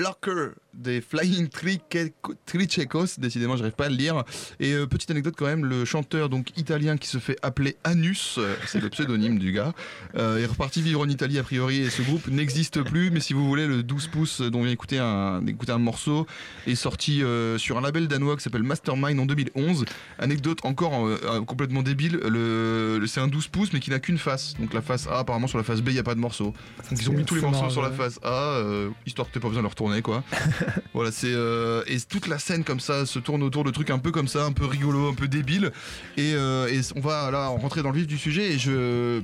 Blocker 0.01 0.57
des 0.75 1.01
Flying 1.01 1.49
Triche- 1.49 2.13
Trichecos. 2.47 3.19
Décidément, 3.19 3.57
j'arrive 3.57 3.75
pas 3.75 3.87
à 3.87 3.89
le 3.89 3.97
lire. 3.97 4.25
Et 4.61 4.73
euh, 4.73 4.87
petite 4.87 5.11
anecdote 5.11 5.35
quand 5.37 5.47
même, 5.47 5.65
le 5.65 5.85
chanteur 5.85 6.29
donc 6.29 6.57
italien 6.59 6.97
qui 6.97 7.09
se 7.09 7.19
fait 7.19 7.37
appeler 7.43 7.77
Anus, 7.85 8.37
euh, 8.39 8.55
c'est 8.67 8.81
le 8.81 8.89
pseudonyme 8.89 9.39
du 9.39 9.53
gars, 9.53 9.73
euh, 10.17 10.39
est 10.39 10.47
reparti 10.47 10.83
vivre 10.83 11.01
en 11.01 11.09
Italie 11.09 11.39
a 11.39 11.43
priori 11.43 11.79
et 11.81 11.91
ce 11.91 12.03
groupe 12.03 12.29
n'existe 12.29 12.83
plus. 12.83 13.11
Mais 13.11 13.21
si 13.21 13.33
vous 13.33 13.47
voulez, 13.47 13.67
le 13.67 13.83
12 13.83 14.09
pouces 14.09 14.41
dont 14.41 14.61
on 14.61 14.63
vient 14.63 14.73
écouter 14.73 14.99
un, 14.99 15.43
d'écouter 15.43 15.73
un 15.73 15.79
morceau 15.79 16.27
est 16.67 16.75
sorti 16.75 17.23
euh, 17.23 17.59
sur 17.59 17.79
un 17.79 17.81
label 17.81 18.09
danois 18.09 18.37
qui 18.37 18.43
s'appelle 18.43 18.63
Mastermind 18.63 19.19
en 19.21 19.27
2011. 19.27 19.85
Anecdote 20.19 20.59
encore 20.65 21.09
complètement 21.47 21.83
débile, 21.83 22.21
le, 22.29 22.99
le- 22.99 23.07
c'est 23.07 23.21
un 23.21 23.29
12 23.29 23.49
pouces 23.49 23.73
mais 23.73 23.81
qui 23.81 23.91
n'a 23.91 23.99
qu'une 23.99 24.19
face. 24.19 24.55
Donc 24.59 24.73
la 24.75 24.83
face 24.83 25.07
A, 25.09 25.19
apparemment 25.19 25.47
sur 25.47 25.59
la 25.59 25.65
face 25.65 25.81
B, 25.81 25.89
il 25.89 25.95
n'y 25.95 25.99
a 25.99 26.03
pas 26.03 26.15
de 26.15 26.21
morceau. 26.21 26.55
Donc 26.91 27.01
ils 27.01 27.09
ont 27.11 27.13
mis 27.13 27.25
tous 27.25 27.35
les 27.35 27.41
morceaux 27.41 27.59
marrant, 27.61 27.71
sur 27.71 27.83
la 27.83 27.91
face 27.91 28.19
A, 28.23 28.61
histoire 29.07 29.29
que 29.29 29.33
t'aies 29.35 29.41
pas 29.41 29.49
besoin 29.49 29.63
de 29.63 29.67
le 29.67 29.71
retourner 29.71 30.03
quoi. 30.03 30.23
voilà, 30.95 31.11
c'est 31.13 31.33
euh, 31.33 31.83
et 31.87 31.99
toute 32.01 32.27
la 32.27 32.39
scène 32.39 32.65
comme 32.65 32.81
ça 32.81 33.07
se 33.07 33.19
tourne 33.19 33.43
autour 33.43 33.65
de 33.65 33.71
trucs 33.71 33.91
un 33.91 33.99
peu 33.99 34.11
comme 34.11 34.29
ça, 34.29 34.45
un 34.45 34.53
peu 34.53 34.65
rigolo, 34.65 35.09
un 35.09 35.15
peu 35.15 35.29
débile. 35.29 35.73
Et, 36.17 36.35
euh, 36.35 36.69
et 36.69 36.81
on 36.97 37.01
va 37.01 37.31
là 37.31 37.49
rentrer 37.49 37.83
dans 37.83 37.91
le 37.91 37.99
vif 37.99 38.07
du 38.07 38.19
sujet 38.19 38.53
et 38.53 38.59
je 38.59 39.23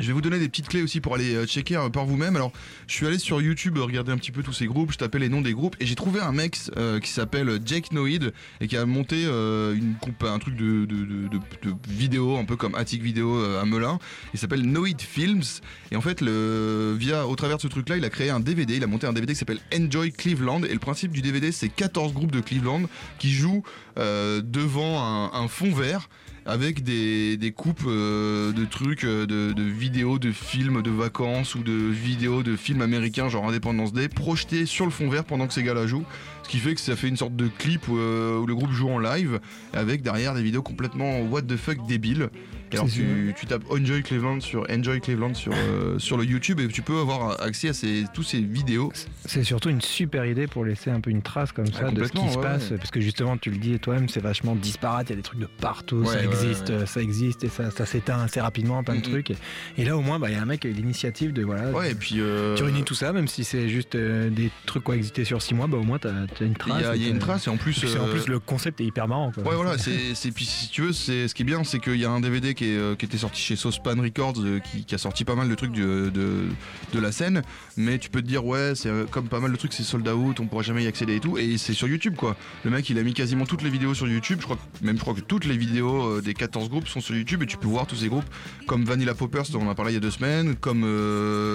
je 0.00 0.06
vais 0.06 0.12
vous 0.12 0.20
donner 0.20 0.38
des 0.38 0.48
petites 0.48 0.68
clés 0.68 0.82
aussi 0.82 1.00
pour 1.00 1.14
aller 1.14 1.34
euh, 1.34 1.46
checker 1.46 1.76
euh, 1.76 1.88
par 1.88 2.06
vous-même. 2.06 2.36
Alors, 2.36 2.52
je 2.86 2.94
suis 2.94 3.06
allé 3.06 3.18
sur 3.18 3.40
YouTube 3.40 3.76
regarder 3.78 4.12
un 4.12 4.18
petit 4.18 4.32
peu 4.32 4.42
tous 4.42 4.52
ces 4.52 4.66
groupes, 4.66 4.92
je 4.92 4.98
tapais 4.98 5.18
les 5.18 5.28
noms 5.28 5.40
des 5.40 5.52
groupes 5.52 5.76
et 5.80 5.86
j'ai 5.86 5.94
trouvé 5.94 6.20
un 6.20 6.32
mec 6.32 6.56
euh, 6.76 7.00
qui 7.00 7.10
s'appelle 7.10 7.60
Jake 7.64 7.92
Noid 7.92 8.32
et 8.60 8.68
qui 8.68 8.76
a 8.76 8.86
monté 8.86 9.24
euh, 9.26 9.74
une 9.74 9.94
un 10.22 10.38
truc 10.38 10.56
de, 10.56 10.86
de, 10.86 11.40
vidéo, 11.88 12.36
un 12.36 12.44
peu 12.44 12.56
comme 12.56 12.74
Attic 12.74 13.02
Vidéo 13.02 13.36
euh, 13.36 13.60
à 13.60 13.64
Melun. 13.64 13.98
Il 14.32 14.38
s'appelle 14.38 14.62
Noid 14.62 15.00
Films 15.00 15.42
et 15.90 15.96
en 15.96 16.00
fait, 16.00 16.20
le, 16.20 16.94
via, 16.98 17.26
au 17.26 17.36
travers 17.36 17.56
de 17.56 17.62
ce 17.62 17.68
truc-là, 17.68 17.96
il 17.96 18.04
a 18.04 18.10
créé 18.10 18.30
un 18.30 18.40
DVD, 18.40 18.76
il 18.76 18.84
a 18.84 18.86
monté 18.86 19.06
un 19.06 19.12
DVD 19.12 19.32
qui 19.32 19.38
s'appelle 19.38 19.60
Enjoy 19.74 20.12
Cleveland 20.12 20.62
et 20.62 20.72
le 20.72 20.78
principe 20.78 21.12
du 21.12 21.22
DVD, 21.22 21.52
c'est 21.52 21.68
14 21.68 22.12
groupes 22.12 22.32
de 22.32 22.40
Cleveland 22.40 22.82
qui 23.18 23.30
jouent 23.30 23.62
devant 23.96 25.32
un 25.32 25.48
fond 25.48 25.72
vert 25.72 26.08
avec 26.46 26.84
des, 26.84 27.52
coupes 27.54 27.84
euh, 27.86 28.52
de 28.52 28.64
trucs, 28.64 29.04
euh, 29.04 29.26
de, 29.26 29.62
vidéos, 29.62 30.18
de 30.18 30.30
films 30.30 30.82
de 30.82 30.90
vacances 30.90 31.54
ou 31.54 31.62
de 31.62 31.72
vidéos 31.72 32.42
de 32.42 32.56
films 32.56 32.82
américains 32.82 33.28
genre 33.28 33.48
Independence 33.48 33.92
Day 33.92 34.08
projetés 34.08 34.64
sur 34.64 34.84
le 34.84 34.92
fond 34.92 35.08
vert 35.08 35.24
pendant 35.24 35.46
que 35.46 35.52
ces 35.52 35.62
gars-là 35.62 35.86
jouent. 35.86 36.06
Ce 36.44 36.48
qui 36.48 36.58
fait 36.58 36.74
que 36.74 36.80
ça 36.80 36.94
fait 36.94 37.08
une 37.08 37.16
sorte 37.16 37.34
de 37.34 37.48
clip 37.48 37.88
où, 37.88 37.98
euh, 37.98 38.38
où 38.38 38.46
le 38.46 38.54
groupe 38.54 38.70
joue 38.70 38.88
en 38.88 38.98
live 38.98 39.40
avec 39.72 40.02
derrière 40.02 40.34
des 40.34 40.42
vidéos 40.42 40.62
complètement 40.62 41.20
what 41.22 41.42
the 41.42 41.56
fuck 41.56 41.84
débiles. 41.88 42.30
Alors 42.72 42.88
tu, 42.88 43.34
tu 43.38 43.46
tapes 43.46 43.62
Enjoy 43.70 44.02
Cleveland 44.02 44.40
sur 44.40 44.66
Enjoy 44.70 45.00
Cleveland 45.00 45.34
sur, 45.34 45.52
euh, 45.54 45.98
sur 45.98 46.16
le 46.16 46.24
YouTube 46.24 46.60
et 46.60 46.68
tu 46.68 46.82
peux 46.82 46.98
avoir 46.98 47.40
accès 47.42 47.68
à 47.68 47.72
ces, 47.72 48.04
tous 48.12 48.22
ces 48.22 48.40
vidéos. 48.40 48.92
C'est 49.24 49.44
surtout 49.44 49.68
une 49.70 49.80
super 49.80 50.24
idée 50.26 50.46
pour 50.46 50.64
laisser 50.64 50.90
un 50.90 51.00
peu 51.00 51.10
une 51.10 51.22
trace 51.22 51.52
comme 51.52 51.66
ça 51.72 51.90
de 51.90 52.04
ce 52.04 52.12
qui 52.12 52.28
se 52.30 52.38
passe. 52.38 52.72
Parce 52.76 52.90
que 52.90 53.00
justement, 53.00 53.36
tu 53.36 53.50
le 53.50 53.58
dis 53.58 53.78
toi-même, 53.78 54.08
c'est 54.08 54.20
vachement 54.20 54.54
disparate. 54.56 55.06
Il 55.08 55.10
y 55.10 55.12
a 55.14 55.16
des 55.16 55.22
trucs 55.22 55.38
de 55.40 55.48
partout. 55.60 55.96
Ouais, 55.98 56.06
ça 56.14 56.24
existe, 56.24 56.70
ouais. 56.70 56.86
ça 56.86 57.00
existe 57.00 57.44
et 57.44 57.48
ça, 57.48 57.70
ça 57.70 57.86
s'éteint 57.86 58.20
assez 58.20 58.40
rapidement, 58.40 58.82
plein 58.82 58.94
de 58.94 59.00
Mhm. 59.00 59.04
trucs. 59.12 59.30
Et, 59.30 59.36
et 59.78 59.84
là, 59.84 59.96
au 59.96 60.00
moins, 60.00 60.18
bah, 60.18 60.28
il 60.30 60.34
y 60.34 60.36
a 60.36 60.42
un 60.42 60.46
mec 60.46 60.60
qui 60.60 60.66
a 60.66 60.70
eu 60.70 60.74
l'initiative 60.74 61.32
de 61.32 61.42
voilà. 61.44 61.70
Ouais, 61.70 61.92
et 61.92 61.94
puis. 61.94 62.16
euh, 62.18 62.56
Tu 62.56 62.62
réunis 62.64 62.82
tout 62.84 62.94
ça, 62.94 63.12
même 63.12 63.28
si 63.28 63.44
c'est 63.44 63.68
juste 63.68 63.94
euh, 63.94 64.28
des 64.30 64.50
trucs 64.66 64.84
qui 64.84 64.90
ont 64.90 64.94
existé 64.94 65.24
sur 65.24 65.40
six 65.40 65.54
mois, 65.54 65.66
bah, 65.66 65.76
au 65.78 65.82
moins 65.84 65.98
t'as 65.98 66.10
as 66.12 66.44
une 66.44 66.54
trace. 66.56 66.82
il 66.96 67.02
y 67.02 67.06
a 67.06 67.08
une 67.10 67.18
trace 67.18 67.46
et 67.46 67.50
en 67.50 67.56
plus. 67.56 67.84
En 67.96 68.06
le 68.26 68.38
concept 68.40 68.80
est 68.80 68.84
hyper 68.84 69.06
marrant. 69.08 69.30
Quoi. 69.32 69.44
Ouais 69.44 69.54
voilà, 69.54 69.78
c'est 69.78 70.14
c'est- 70.14 70.30
puis 70.32 70.44
si 70.44 70.68
tu 70.70 70.82
veux, 70.82 70.92
c'est 70.92 71.28
ce 71.28 71.34
qui 71.34 71.42
est 71.42 71.44
bien, 71.44 71.62
c'est 71.64 71.78
qu'il 71.78 71.96
y 71.96 72.04
a 72.04 72.10
un 72.10 72.20
DVD 72.20 72.54
euh, 72.64 72.94
qui 72.96 73.04
était 73.04 73.18
sorti 73.18 73.40
chez 73.40 73.56
Saucepan 73.56 74.00
Records, 74.00 74.34
euh, 74.38 74.60
qui, 74.60 74.94
a 74.94 74.98
sorti 74.98 75.24
pas 75.24 75.34
mal 75.34 75.48
de 75.48 75.54
trucs 75.54 75.72
de, 75.72 76.10
de 76.12 76.98
la 76.98 77.12
scène, 77.12 77.42
mais 77.76 77.98
tu 77.98 78.10
peux 78.10 78.22
te 78.22 78.26
dire 78.26 78.44
ouais, 78.44 78.72
c'est 78.74 78.88
euh, 78.88 79.04
comme 79.04 79.28
pas 79.28 79.40
mal 79.40 79.52
de 79.52 79.56
trucs, 79.56 79.72
c'est 79.72 79.82
sold 79.82 80.08
out, 80.08 80.40
on 80.40 80.46
pourra 80.46 80.62
jamais 80.62 80.84
y 80.84 80.86
accéder 80.86 81.16
et 81.16 81.20
tout, 81.20 81.38
et 81.38 81.58
c'est 81.58 81.74
sur 81.74 81.88
YouTube 81.88 82.16
quoi. 82.16 82.36
Le 82.64 82.70
mec, 82.70 82.88
il 82.90 82.98
a 82.98 83.02
mis 83.02 83.14
quasiment 83.14 83.46
toutes 83.46 83.62
les 83.62 83.70
vidéos 83.70 83.94
sur 83.94 84.08
YouTube. 84.08 84.38
Je 84.40 84.44
crois 84.44 84.58
même 84.82 84.96
je 84.96 85.02
crois 85.02 85.14
que 85.14 85.20
toutes 85.20 85.44
les 85.44 85.56
vidéos 85.56 86.20
des 86.20 86.34
14 86.34 86.68
groupes 86.68 86.88
sont 86.88 87.00
sur 87.00 87.14
YouTube 87.14 87.42
et 87.42 87.46
tu 87.46 87.56
peux 87.56 87.68
voir 87.68 87.86
tous 87.86 87.96
ces 87.96 88.08
groupes 88.08 88.24
comme 88.66 88.84
Vanilla 88.84 89.14
Poppers 89.14 89.50
dont 89.50 89.60
on 89.60 89.70
a 89.70 89.74
parlé 89.74 89.92
il 89.92 89.94
y 89.94 89.98
a 89.98 90.00
deux 90.00 90.10
semaines, 90.10 90.56
comme 90.56 90.82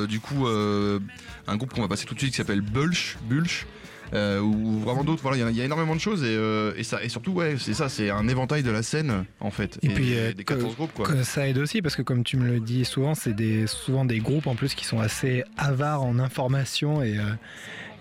du 0.08 0.20
coup 0.20 0.48
euh, 0.48 1.00
un 1.48 1.58
groupe 1.58 1.74
qu'on 1.74 1.82
va 1.82 1.88
passer 1.88 2.06
tout 2.06 2.14
de 2.14 2.20
suite 2.20 2.32
qui 2.32 2.38
s'appelle 2.38 2.62
Bulch, 2.62 3.18
Bulch. 3.30 3.66
Euh, 4.14 4.40
ou 4.40 4.80
vraiment 4.80 5.04
d'autres, 5.04 5.22
voilà, 5.22 5.38
il 5.38 5.40
y 5.42 5.44
a- 5.44 5.50
il 5.52 5.58
y, 5.58 5.62
a 5.62 5.66
énormément 5.66 5.96
de 5.96 6.00
choses 6.02 6.24
et, 6.24 6.28
euh, 6.36 6.74
et 6.78 6.84
ça, 6.84 7.04
et 7.04 7.10
surtout, 7.10 7.32
ouais, 7.32 7.56
c'est 7.60 7.74
ça, 7.74 7.90
c'est 7.90 8.10
un 8.10 8.28
éventail 8.28 8.64
de 8.64 8.72
la 8.72 8.84
scène 8.84 9.26
en 9.40 9.52
fait. 9.52 9.78
Et 9.82 9.90
puis, 9.90 10.16
euh, 10.18 10.34
des 10.34 10.44
14 10.44 10.76
groupes 10.76 10.94
quoi. 10.94 11.08
Ça 11.24 11.48
aide 11.48 11.58
aussi 11.58 11.82
parce 11.82 11.96
que 11.96 12.02
comme 12.02 12.24
tu 12.24 12.38
me 12.38 12.46
le 12.46 12.60
dis 12.60 12.86
souvent, 12.86 13.16
c'est 13.16 13.34
des, 13.34 13.68
souvent 13.68 14.06
des 14.06 14.20
groupes 14.20 14.48
en 14.48 14.56
plus 14.56 14.74
qui 14.76 14.86
sont 14.86 15.00
assez 15.00 15.44
avares 15.58 16.04
en 16.04 16.20
information 16.20 17.02
et, 17.02 17.18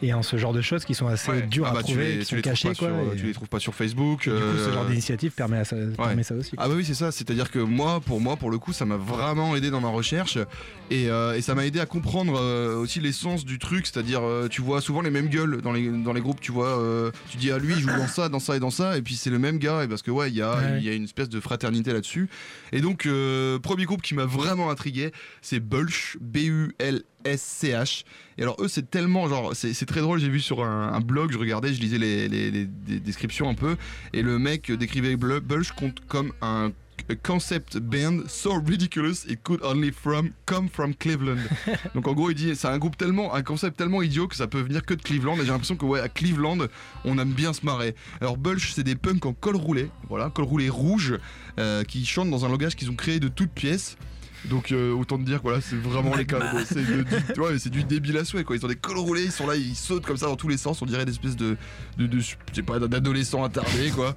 et 0.02 0.14
en 0.14 0.22
ce 0.22 0.36
genre 0.36 0.52
de 0.52 0.60
choses 0.62 0.84
qui 0.84 0.94
sont 0.94 1.06
assez 1.06 1.30
Ouais. 1.30 1.42
durs 1.42 1.64
Ah 1.66 1.70
à 1.70 1.74
bah, 1.74 1.82
tu 1.82 1.92
trouver, 1.92 2.04
les, 2.06 2.12
qui 2.12 2.18
tu 2.20 2.24
sont 2.26 2.36
les 2.36 2.42
trouves 2.42 2.52
cachés 2.52 2.68
pas 2.68 2.74
quoi. 2.74 2.88
sur, 2.88 3.12
et, 3.12 3.16
tu 3.16 3.26
les 3.26 3.32
trouves 3.34 3.48
pas 3.48 3.60
sur 3.60 3.74
Facebook. 3.74 4.22
du 4.24 4.30
coup, 4.30 4.36
ce 4.36 4.42
euh, 4.68 4.72
genre 4.72 4.86
d'initiative 4.86 5.32
permet, 5.32 5.58
à 5.58 5.64
ça, 5.64 5.76
permet 5.96 6.22
ça 6.22 6.34
aussi. 6.34 6.56
quoi. 6.56 6.64
Ah 6.64 6.68
bah 6.68 6.74
oui 6.76 6.84
c'est 6.84 6.94
ça, 6.94 7.12
c'est-à-dire 7.12 7.50
que 7.50 7.58
moi 7.58 8.00
pour 8.00 8.20
moi 8.20 8.36
pour 8.36 8.50
le 8.50 8.58
coup 8.58 8.72
ça 8.72 8.84
m'a 8.86 8.96
vraiment 8.96 9.54
aidé 9.56 9.70
dans 9.70 9.80
ma 9.80 9.88
recherche 9.88 10.38
et, 10.90 11.08
euh, 11.10 11.36
et 11.36 11.42
ça 11.42 11.54
m'a 11.54 11.66
aidé 11.66 11.80
à 11.80 11.86
comprendre 11.86 12.34
euh, 12.40 12.76
aussi 12.76 13.00
l'essence 13.00 13.44
du 13.44 13.58
truc, 13.58 13.86
c'est-à-dire 13.86 14.22
euh, 14.22 14.48
tu 14.48 14.62
vois 14.62 14.80
souvent 14.80 15.02
les 15.02 15.10
mêmes 15.10 15.28
gueules 15.28 15.60
dans 15.62 15.72
les, 15.72 15.88
dans 15.88 16.12
les 16.12 16.20
groupes, 16.20 16.40
tu 16.40 16.50
vois, 16.52 16.78
euh, 16.80 17.10
tu 17.30 17.36
dis 17.36 17.50
à 17.52 17.58
lui 17.58 17.74
il 17.74 17.80
joue 17.80 17.88
dans 17.88 18.08
ça, 18.08 18.28
dans 18.28 18.40
ça 18.40 18.56
et 18.56 18.60
dans 18.60 18.70
ça 18.70 18.96
et 18.96 19.02
puis 19.02 19.14
c'est 19.16 19.30
le 19.30 19.38
même 19.38 19.58
gars 19.58 19.84
et 19.84 19.88
parce 19.88 20.02
que 20.02 20.10
ouais 20.10 20.30
il 20.30 20.36
y 20.36 20.42
a, 20.42 20.56
Ouais. 20.56 20.80
y 20.82 20.88
a 20.88 20.94
une 20.94 21.04
espèce 21.04 21.28
de 21.28 21.38
fraternité 21.40 21.92
là-dessus 21.92 22.28
et 22.72 22.80
donc 22.80 23.06
euh, 23.06 23.58
premier 23.58 23.84
groupe 23.84 24.02
qui 24.02 24.14
m'a 24.14 24.24
vraiment 24.24 24.70
intrigué 24.70 25.12
c'est 25.42 25.60
Bulch, 25.60 26.16
B-U-L-S-C-H 27.24 28.04
et 28.38 28.42
alors 28.42 28.56
eux 28.60 28.68
c'est 28.68 28.90
tellement 28.90 29.28
genre 29.28 29.54
c'est 29.54 29.86
très 29.86 30.00
drôle 30.00 30.18
j'ai 30.20 30.28
vu 30.28 30.40
sur 30.40 30.64
un, 30.64 30.92
un 30.92 31.00
blog 31.00 31.32
je 31.32 31.38
regardais 31.38 31.72
je 31.74 31.80
lisais 31.80 31.98
les, 31.98 32.28
les- 32.28 32.50
les- 32.50 32.68
les 32.88 33.00
descriptions 33.00 33.48
un 33.48 33.54
peu 33.54 33.76
et 34.12 34.22
le 34.22 34.38
mec 34.38 34.70
décrivait 34.72 35.16
compte 35.76 36.00
comme 36.08 36.32
un 36.42 36.72
a 37.08 37.14
concept 37.14 37.78
band 37.78 38.28
so 38.28 38.60
ridiculous 38.60 39.24
it 39.26 39.42
could 39.42 39.60
only 39.64 39.90
from 39.90 40.30
come 40.44 40.68
from 40.68 40.94
Cleveland. 40.94 41.38
Donc 41.94 42.06
en 42.06 42.12
gros 42.12 42.28
il 42.30 42.34
dit 42.36 42.54
c'est 42.54 42.68
un 42.68 42.78
groupe 42.78 42.96
tellement 42.98 43.34
un 43.34 43.42
concept 43.42 43.78
tellement 43.78 44.02
idiot 44.02 44.28
que 44.28 44.36
ça 44.36 44.46
peut 44.46 44.60
venir 44.60 44.84
que 44.84 44.92
de 44.94 45.00
Cleveland 45.02 45.36
et 45.36 45.40
j'ai 45.40 45.46
l'impression 45.50 45.76
que 45.76 45.86
ouais 45.86 45.98
à 46.00 46.08
Cleveland 46.10 46.58
on 47.06 47.18
aime 47.18 47.32
bien 47.32 47.54
se 47.54 47.64
marrer. 47.64 47.94
Alors 48.20 48.36
Bulch 48.36 48.72
c'est 48.74 48.82
des 48.84 48.96
punks 48.96 49.24
en 49.24 49.32
col 49.32 49.56
roulé, 49.56 49.88
voilà 50.10 50.28
col 50.28 50.44
roulé 50.44 50.68
rouge 50.68 51.14
euh, 51.58 51.84
qui 51.84 52.04
chantent 52.04 52.30
dans 52.30 52.44
un 52.44 52.48
langage 52.50 52.76
qu'ils 52.76 52.90
ont 52.90 52.96
créé 52.96 53.18
de 53.18 53.28
toutes 53.28 53.50
pièces. 53.52 53.96
Donc 54.46 54.72
euh, 54.72 54.92
autant 54.92 55.18
te 55.18 55.22
dire 55.22 55.38
que 55.38 55.42
voilà 55.42 55.60
c'est 55.60 55.76
vraiment 55.76 56.14
les 56.14 56.24
cas 56.24 56.38
c'est 56.64 56.82
du, 56.84 57.04
ouais, 57.40 57.58
c'est 57.58 57.70
du 57.70 57.84
débile 57.84 58.16
à 58.16 58.24
souhait 58.24 58.44
quoi. 58.44 58.56
Ils 58.56 58.64
ont 58.64 58.68
des 58.68 58.76
cols 58.76 58.98
roulés 58.98 59.24
ils 59.24 59.32
sont 59.32 59.46
là 59.46 59.54
ils 59.54 59.74
sautent 59.76 60.06
comme 60.06 60.16
ça 60.16 60.26
dans 60.26 60.36
tous 60.36 60.48
les 60.48 60.56
sens. 60.56 60.80
On 60.80 60.86
dirait 60.86 61.04
des 61.04 61.12
espèces 61.12 61.36
de 61.36 61.56
de, 61.98 62.06
de 62.06 62.18
je 62.20 62.36
sais 62.52 62.62
pas 62.62 62.78
d'adolescents 62.78 63.44
attardés 63.44 63.90
quoi 63.90 64.16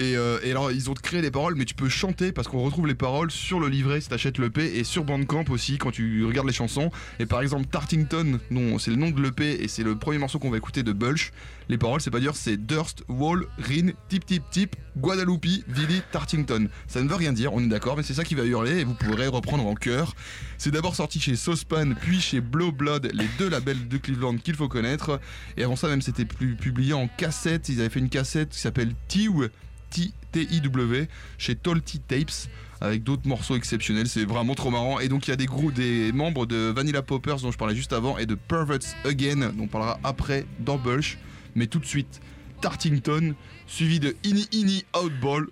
et, 0.00 0.16
euh, 0.16 0.38
et 0.42 0.50
alors 0.50 0.72
ils 0.72 0.88
ont 0.88 0.94
créé 0.94 1.20
les 1.20 1.30
paroles 1.30 1.54
mais 1.56 1.66
tu 1.66 1.74
peux 1.74 1.90
chanter 1.90 2.32
parce 2.32 2.48
qu'on 2.48 2.62
retrouve 2.62 2.86
les 2.86 2.94
paroles 2.94 3.30
sur 3.30 3.60
le 3.60 3.68
livret 3.68 4.00
si 4.00 4.08
t'achètes 4.08 4.38
l'EP 4.38 4.78
et 4.78 4.82
sur 4.82 5.04
Bandcamp 5.04 5.44
aussi 5.50 5.76
quand 5.76 5.90
tu 5.90 6.24
regardes 6.24 6.46
les 6.46 6.54
chansons. 6.54 6.90
Et 7.18 7.26
par 7.26 7.42
exemple 7.42 7.66
Tartington 7.66 8.40
c'est 8.78 8.90
le 8.90 8.96
nom 8.96 9.10
de 9.10 9.20
l'EP 9.20 9.62
et 9.62 9.68
c'est 9.68 9.82
le 9.82 9.96
premier 9.96 10.16
morceau 10.16 10.38
qu'on 10.38 10.50
va 10.50 10.56
écouter 10.56 10.82
de 10.82 10.92
Bulch 10.92 11.32
les 11.68 11.76
paroles 11.76 12.00
c'est 12.00 12.10
pas 12.10 12.18
dire 12.18 12.34
c'est 12.34 12.56
Durst, 12.56 13.04
Wall, 13.08 13.44
Rin, 13.58 13.90
Tip 14.08 14.24
Tip 14.24 14.42
Tip, 14.50 14.74
Guadalupe, 14.96 15.68
Billy, 15.68 16.00
Tartington. 16.10 16.68
Ça 16.88 17.02
ne 17.02 17.08
veut 17.08 17.16
rien 17.16 17.34
dire 17.34 17.52
on 17.52 17.60
est 17.62 17.68
d'accord 17.68 17.98
mais 17.98 18.02
c'est 18.02 18.14
ça 18.14 18.24
qui 18.24 18.34
va 18.34 18.44
hurler 18.44 18.78
et 18.78 18.84
vous 18.84 18.94
pourrez 18.94 19.26
reprendre 19.26 19.66
en 19.66 19.74
chœur. 19.74 20.14
C'est 20.56 20.70
d'abord 20.70 20.96
sorti 20.96 21.20
chez 21.20 21.36
Saucepan 21.36 21.92
puis 22.00 22.20
chez 22.20 22.40
Blow 22.40 22.72
Blood 22.72 23.10
les 23.12 23.28
deux 23.38 23.50
labels 23.50 23.86
de 23.86 23.98
Cleveland 23.98 24.38
qu'il 24.38 24.54
faut 24.54 24.68
connaître. 24.68 25.20
Et 25.58 25.62
avant 25.62 25.76
ça 25.76 25.88
même 25.88 26.00
c'était 26.00 26.24
publié 26.24 26.94
en 26.94 27.06
cassette. 27.06 27.68
Ils 27.68 27.80
avaient 27.80 27.90
fait 27.90 28.00
une 28.00 28.08
cassette 28.08 28.48
qui 28.50 28.60
s'appelle 28.60 28.94
Tiw 29.08 29.50
T-I-W 29.90 31.08
chez 31.38 31.54
Tolty 31.56 32.00
Tapes 32.00 32.48
avec 32.80 33.02
d'autres 33.02 33.28
morceaux 33.28 33.56
exceptionnels, 33.56 34.08
c'est 34.08 34.24
vraiment 34.24 34.54
trop 34.54 34.70
marrant. 34.70 35.00
Et 35.00 35.08
donc 35.08 35.26
il 35.26 35.30
y 35.30 35.34
a 35.34 35.36
des 35.36 35.46
groupes, 35.46 35.74
des 35.74 36.12
membres 36.12 36.46
de 36.46 36.72
Vanilla 36.74 37.02
Poppers 37.02 37.40
dont 37.40 37.50
je 37.50 37.58
parlais 37.58 37.74
juste 37.74 37.92
avant 37.92 38.16
et 38.16 38.26
de 38.26 38.34
Perverts 38.34 38.78
Again 39.04 39.52
dont 39.52 39.64
on 39.64 39.66
parlera 39.66 40.00
après 40.02 40.46
dans 40.60 40.78
Bulch. 40.78 41.18
Mais 41.54 41.66
tout 41.66 41.78
de 41.78 41.86
suite, 41.86 42.20
Tartington 42.60 43.34
suivi 43.66 44.00
de 44.00 44.16
Ini 44.24 44.48
Ini 44.52 44.84
Outball. 44.96 45.48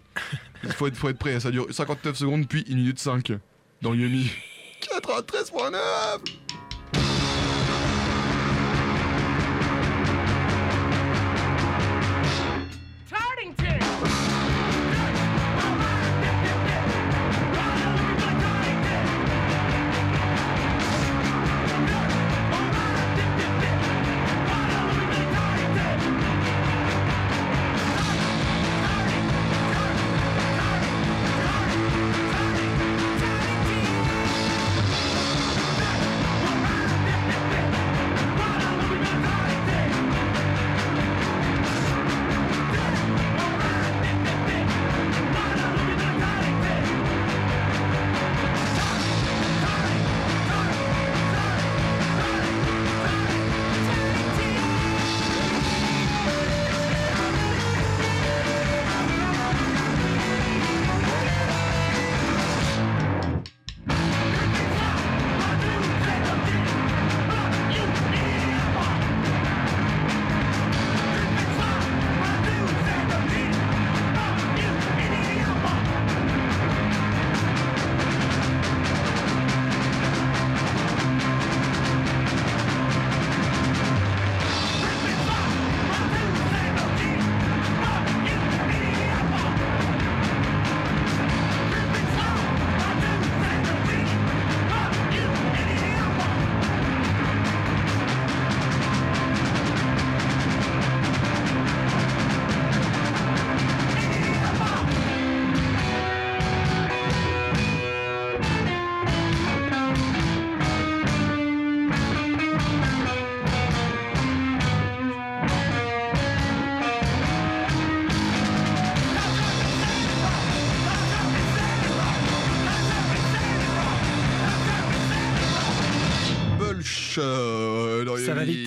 Il 0.64 0.72
faut 0.72 0.86
être, 0.86 0.96
faut 0.96 1.08
être 1.08 1.18
prêt, 1.18 1.38
ça 1.38 1.50
dure 1.50 1.66
59 1.70 2.16
secondes 2.16 2.48
puis 2.48 2.64
1 2.70 2.74
minute 2.74 2.98
5 2.98 3.32
dans 3.82 3.94
Yumi. 3.94 4.30
93.9 5.02 6.47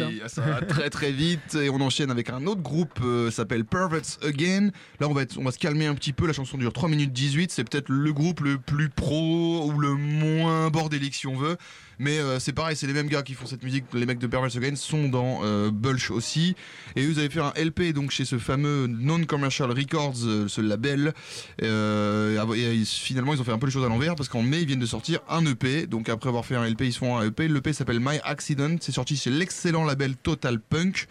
vite, 0.10 0.22
hein. 0.24 0.28
Ça 0.28 0.42
va 0.42 0.62
très 0.62 0.90
très 0.90 1.12
vite. 1.12 1.56
Et 1.56 1.70
on 1.70 1.80
enchaîne 1.82 2.12
avec 2.12 2.30
un 2.30 2.46
autre 2.48 2.62
groupe, 2.62 3.00
euh, 3.04 3.32
s'appelle 3.32 3.66
Perverts 3.66 4.18
Again. 4.24 4.70
Là, 5.00 5.08
on 5.10 5.14
va, 5.14 5.22
être- 5.24 5.38
on 5.38 5.44
va 5.44 5.52
se 5.52 5.60
calmer 5.60 5.86
un 5.88 5.96
petit 5.96 6.14
peu. 6.14 6.28
La 6.28 6.34
chanson 6.34 6.58
dure 6.58 6.74
3 6.74 6.90
minutes 6.90 7.14
18. 7.14 7.52
C'est 7.52 7.64
peut-être 7.64 7.90
le 7.90 8.14
groupe 8.14 8.42
le 8.42 8.58
plus 8.58 8.90
pro 8.90 9.66
ou 9.72 9.80
le 9.80 9.94
moins 9.96 10.70
bordélique 10.70 11.16
si 11.16 11.28
on 11.28 11.36
veut. 11.36 11.58
Mais 12.02 12.18
euh, 12.18 12.40
c'est 12.40 12.52
pareil, 12.52 12.76
c'est 12.76 12.88
les 12.88 12.94
mêmes 12.94 13.08
gars 13.08 13.22
qui 13.22 13.36
font 13.36 13.46
cette 13.46 13.64
musique. 13.64 13.86
Les 13.94 14.08
mecs 14.08 14.18
de 14.18 14.26
Perverts 14.26 14.58
Again 14.58 14.76
sont 14.76 15.08
dans 15.08 15.42
euh, 15.44 15.70
Bulch 15.70 16.10
aussi. 16.10 16.56
Et 16.96 17.06
eux, 17.06 17.12
ils 17.12 17.20
avaient 17.20 17.30
fait 17.30 17.42
un 17.42 17.54
LP 17.56 17.94
donc 17.94 18.10
chez 18.10 18.26
ce 18.26 18.40
fameux 18.40 18.88
Non-Commercial 18.88 19.70
Records, 19.70 20.16
euh, 20.26 20.48
ce 20.48 20.62
label. 20.62 21.14
Et 21.62 22.84
finalement, 22.86 23.36
ils 23.36 23.40
ont 23.40 23.44
fait 23.44 23.52
un 23.52 23.60
peu 23.60 23.68
les 23.68 23.72
choses 23.72 23.86
à 23.86 23.88
l'envers 23.88 24.16
parce 24.16 24.30
qu'en 24.30 24.42
mai, 24.42 24.62
ils 24.62 24.66
viennent 24.66 24.80
de 24.80 24.86
sortir 24.88 25.20
un 25.30 25.46
EP. 25.46 25.86
Donc 25.86 26.10
après 26.10 26.28
avoir 26.30 26.44
fait 26.44 26.56
un 26.56 26.68
LP, 26.68 26.82
ils 26.86 26.94
font 26.94 27.18
un 27.18 27.28
EP. 27.28 27.48
L'EP 27.48 27.72
s'appelle 27.72 28.00
My 28.00 28.20
Accident. 28.24 28.78
C'est 28.82 28.92
sorti 28.92 29.16
chez 29.16 29.30
l'excellent 29.30 29.86
label 29.86 30.16
Total 30.16 30.60
Punk. 30.60 31.08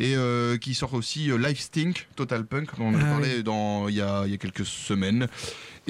Et 0.00 0.16
euh, 0.16 0.56
qui 0.56 0.74
sort 0.74 0.94
aussi 0.94 1.30
euh, 1.30 1.36
Life 1.36 1.60
Stink, 1.60 2.08
Total 2.16 2.46
Punk, 2.46 2.78
dont 2.78 2.86
on 2.86 2.94
a 2.94 2.98
Ah 3.02 3.10
parlé 3.10 3.42
dans, 3.42 3.86
il, 3.88 3.96
y 3.96 4.00
a, 4.00 4.22
il 4.24 4.30
y 4.30 4.34
a 4.34 4.38
quelques 4.38 4.64
semaines. 4.64 5.28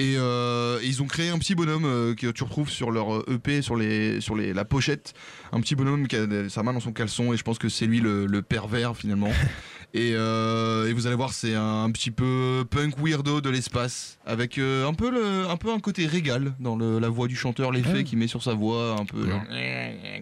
Et 0.01 0.15
euh, 0.17 0.79
ils 0.83 1.03
ont 1.03 1.07
créé 1.07 1.29
un 1.29 1.39
petit 1.39 1.55
bonhomme 1.55 1.85
euh, 1.85 2.15
que 2.15 2.29
tu 2.29 2.43
retrouves 2.43 2.71
sur 2.71 2.91
leur 2.91 3.15
euh, 3.17 3.25
EP, 3.35 3.61
sur, 3.61 3.77
les, 3.77 4.23
sur 4.23 4.35
les, 4.35 4.55
la 4.55 4.65
pochette. 4.65 5.13
Un 5.53 5.61
petit 5.61 5.75
bonhomme 5.75 6.09
qui 6.09 6.17
a 6.17 6.27
sa 6.49 6.63
main 6.63 6.73
dans 6.73 6.81
son 6.81 6.93
caleçon. 6.93 7.35
Et 7.35 7.37
je 7.37 7.43
pense 7.43 7.59
que 7.59 7.69
c'est 7.69 7.85
lui 7.85 8.01
le, 8.01 8.25
le 8.25 8.41
pervers 8.41 8.97
finalement. 8.97 9.29
Et, 9.93 10.13
euh, 10.15 10.87
et 10.89 10.93
vous 10.93 11.09
allez 11.09 11.17
voir, 11.17 11.33
c'est 11.33 11.57
un, 11.57 11.91
petit 11.91 12.13
peu 12.13 12.65
punk 12.71 12.95
weirdo 13.03 13.41
de 13.41 13.51
l'espace, 13.51 14.21
avec 14.25 14.57
euh, 14.57 14.87
un, 14.87 14.95
peu 14.95 15.11
le, 15.11 15.49
un 15.49 15.57
peu 15.57 15.73
un 15.73 15.81
côté 15.81 16.07
régal 16.07 16.53
dans 16.61 16.77
le- 16.77 17.01
la 17.01 17.09
voix 17.09 17.27
du 17.27 17.35
chanteur, 17.35 17.73
l'effet 17.73 17.93
Ouais. 17.95 18.05
qu'il 18.05 18.17
met 18.17 18.29
sur 18.29 18.41
sa 18.41 18.55
voix, 18.55 18.95
un 19.01 19.05
peu 19.05 19.29
genre, 19.29 19.43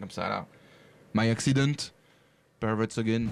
comme 0.00 0.10
ça 0.10 0.26
là. 0.30 0.46
My 1.12 1.28
Accident, 1.28 1.74
Perverts 2.60 2.96
Again. 2.96 3.26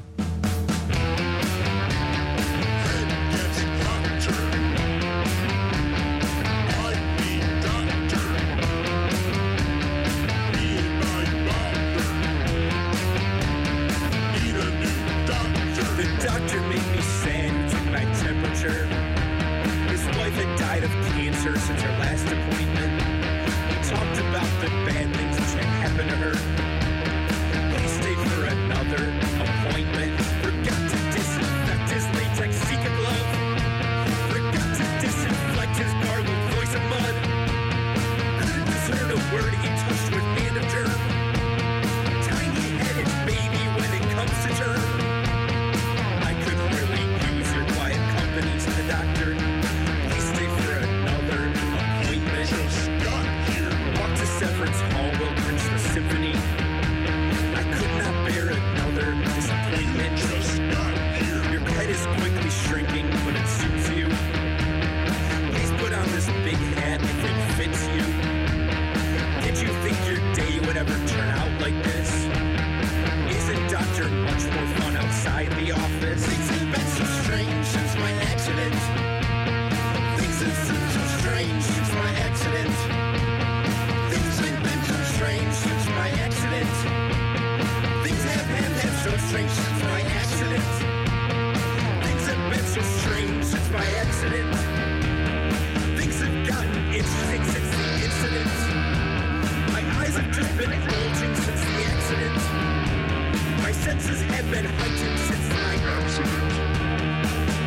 Senses 104.01 104.23
have 104.23 104.51
been 104.51 104.65
heightened 104.65 105.19
since 105.19 105.49
my 105.49 105.75
accident. 105.85 106.53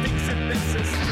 Things 0.03 0.27
been 0.49 1.08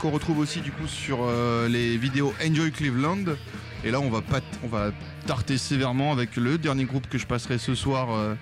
Qu'on 0.00 0.10
retrouve 0.10 0.40
aussi 0.40 0.60
du 0.60 0.72
coup 0.72 0.88
sur 0.88 1.18
euh, 1.22 1.68
les 1.68 1.96
vidéos 1.96 2.34
Enjoy 2.44 2.72
Cleveland. 2.72 3.36
Et 3.84 3.92
là 3.92 4.00
on 4.00 4.10
va 4.10 4.22
pas 4.22 4.40
on 4.64 4.66
va 4.66 4.90
tarter 5.24 5.56
sévèrement 5.56 6.10
avec 6.10 6.34
le 6.34 6.58
dernier 6.58 6.84
groupe 6.84 7.08
que 7.08 7.16
je 7.16 7.26
passerai 7.26 7.58
ce 7.58 7.76
soir 7.76 8.10
euh, 8.10 8.34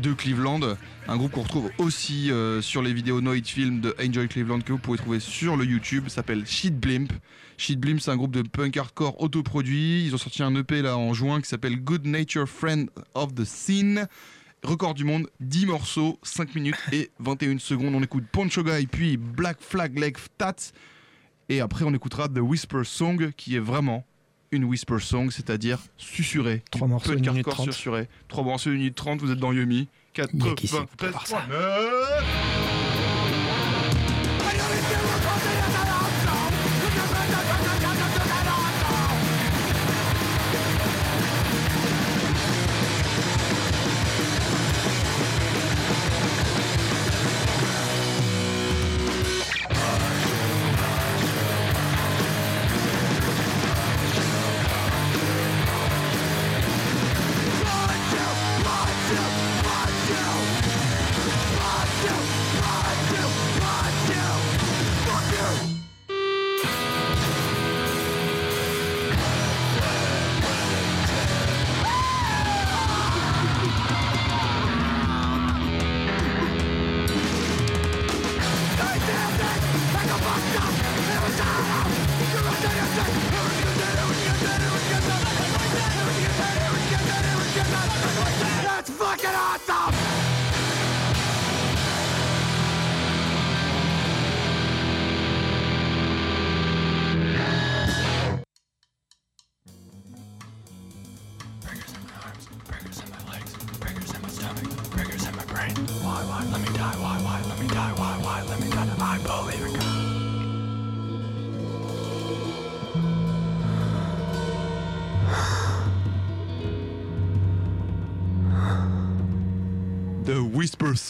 de 0.00 0.14
Cleveland. 0.14 0.60
Un 1.08 1.16
groupe 1.18 1.32
qu'on 1.32 1.42
retrouve 1.42 1.70
aussi 1.76 2.30
euh, 2.30 2.62
sur 2.62 2.80
les 2.80 2.94
vidéos 2.94 3.20
Noise 3.20 3.48
Film 3.48 3.80
de 3.80 3.94
Enjoy 4.02 4.28
Cleveland 4.28 4.60
que 4.60 4.72
vous 4.72 4.78
pouvez 4.78 4.96
trouver 4.96 5.20
sur 5.20 5.58
le 5.58 5.66
YouTube. 5.66 6.08
S'appelle 6.08 6.46
Shit 6.46 6.78
Blimp. 6.80 7.12
Shit 7.58 7.78
Blimp 7.78 8.00
c'est 8.00 8.10
un 8.10 8.16
groupe 8.16 8.32
de 8.32 8.40
punk 8.40 8.74
hardcore 8.74 9.20
autoproduit. 9.20 10.06
Ils 10.06 10.14
ont 10.14 10.18
sorti 10.18 10.42
un 10.42 10.54
EP 10.54 10.80
là 10.80 10.96
en 10.96 11.12
juin 11.12 11.42
qui 11.42 11.48
s'appelle 11.48 11.76
Good 11.76 12.06
Nature 12.06 12.48
Friend 12.48 12.88
of 13.14 13.34
the 13.34 13.44
Scene 13.44 14.08
record 14.62 14.94
du 14.94 15.04
monde, 15.04 15.28
10 15.40 15.66
morceaux, 15.66 16.18
5 16.22 16.54
minutes 16.54 16.76
et 16.92 17.10
21 17.18 17.58
secondes. 17.58 17.94
On 17.94 18.02
écoute 18.02 18.24
Poncho 18.30 18.62
Guy, 18.62 18.86
puis 18.86 19.16
Black 19.16 19.58
Flag 19.60 19.98
Leg 19.98 20.16
Tats. 20.38 20.72
Et 21.48 21.60
après, 21.60 21.84
on 21.84 21.92
écoutera 21.92 22.28
The 22.28 22.38
Whisper 22.38 22.84
Song, 22.84 23.32
qui 23.36 23.56
est 23.56 23.60
vraiment 23.60 24.06
une 24.52 24.64
whisper 24.64 24.98
song, 25.00 25.30
c'est-à-dire 25.30 25.78
susurré. 25.96 26.62
3 26.70 26.86
morceaux, 26.86 27.14
une 27.14 27.28
minute 27.30 27.48
trente. 27.48 27.72
Susurré. 27.72 28.08
Trois 28.28 28.44
morceaux, 28.44 28.70
une 28.70 28.78
minute 28.78 28.94
trente, 28.94 29.20
vous 29.20 29.30
êtes 29.30 29.38
dans 29.38 29.52
Yumi. 29.52 29.88
4, 30.12 30.30
23, 30.34 31.46
9... 31.48 32.81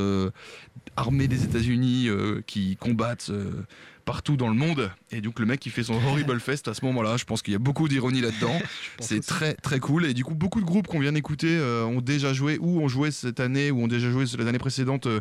armées 0.96 1.28
des 1.28 1.44
États-Unis 1.44 2.08
qui 2.46 2.76
combattent 2.76 3.30
partout 4.08 4.38
dans 4.38 4.48
le 4.48 4.54
monde. 4.54 4.90
Et 5.12 5.20
donc 5.20 5.38
le 5.38 5.44
mec 5.44 5.60
qui 5.60 5.68
fait 5.68 5.82
son 5.82 5.92
Horrible 5.94 6.40
Fest 6.40 6.66
à 6.66 6.72
ce 6.72 6.82
moment-là, 6.86 7.18
je 7.18 7.24
pense 7.24 7.42
qu'il 7.42 7.52
y 7.52 7.56
a 7.56 7.58
beaucoup 7.58 7.88
d'ironie 7.88 8.22
là-dedans. 8.22 8.58
C'est 9.00 9.20
très 9.24 9.52
très 9.52 9.80
cool. 9.80 10.06
Et 10.06 10.14
du 10.14 10.24
coup, 10.24 10.34
beaucoup 10.34 10.60
de 10.60 10.64
groupes 10.64 10.86
qu'on 10.86 10.98
vient 11.00 11.12
d'écouter 11.12 11.58
euh, 11.58 11.84
ont 11.84 12.00
déjà 12.00 12.32
joué 12.32 12.56
ou 12.58 12.80
ont 12.80 12.88
joué 12.88 13.10
cette 13.10 13.38
année 13.38 13.70
ou 13.70 13.82
ont 13.82 13.86
déjà 13.86 14.10
joué 14.10 14.24
les 14.24 14.46
années 14.46 14.58
précédentes. 14.58 15.06
euh, 15.06 15.20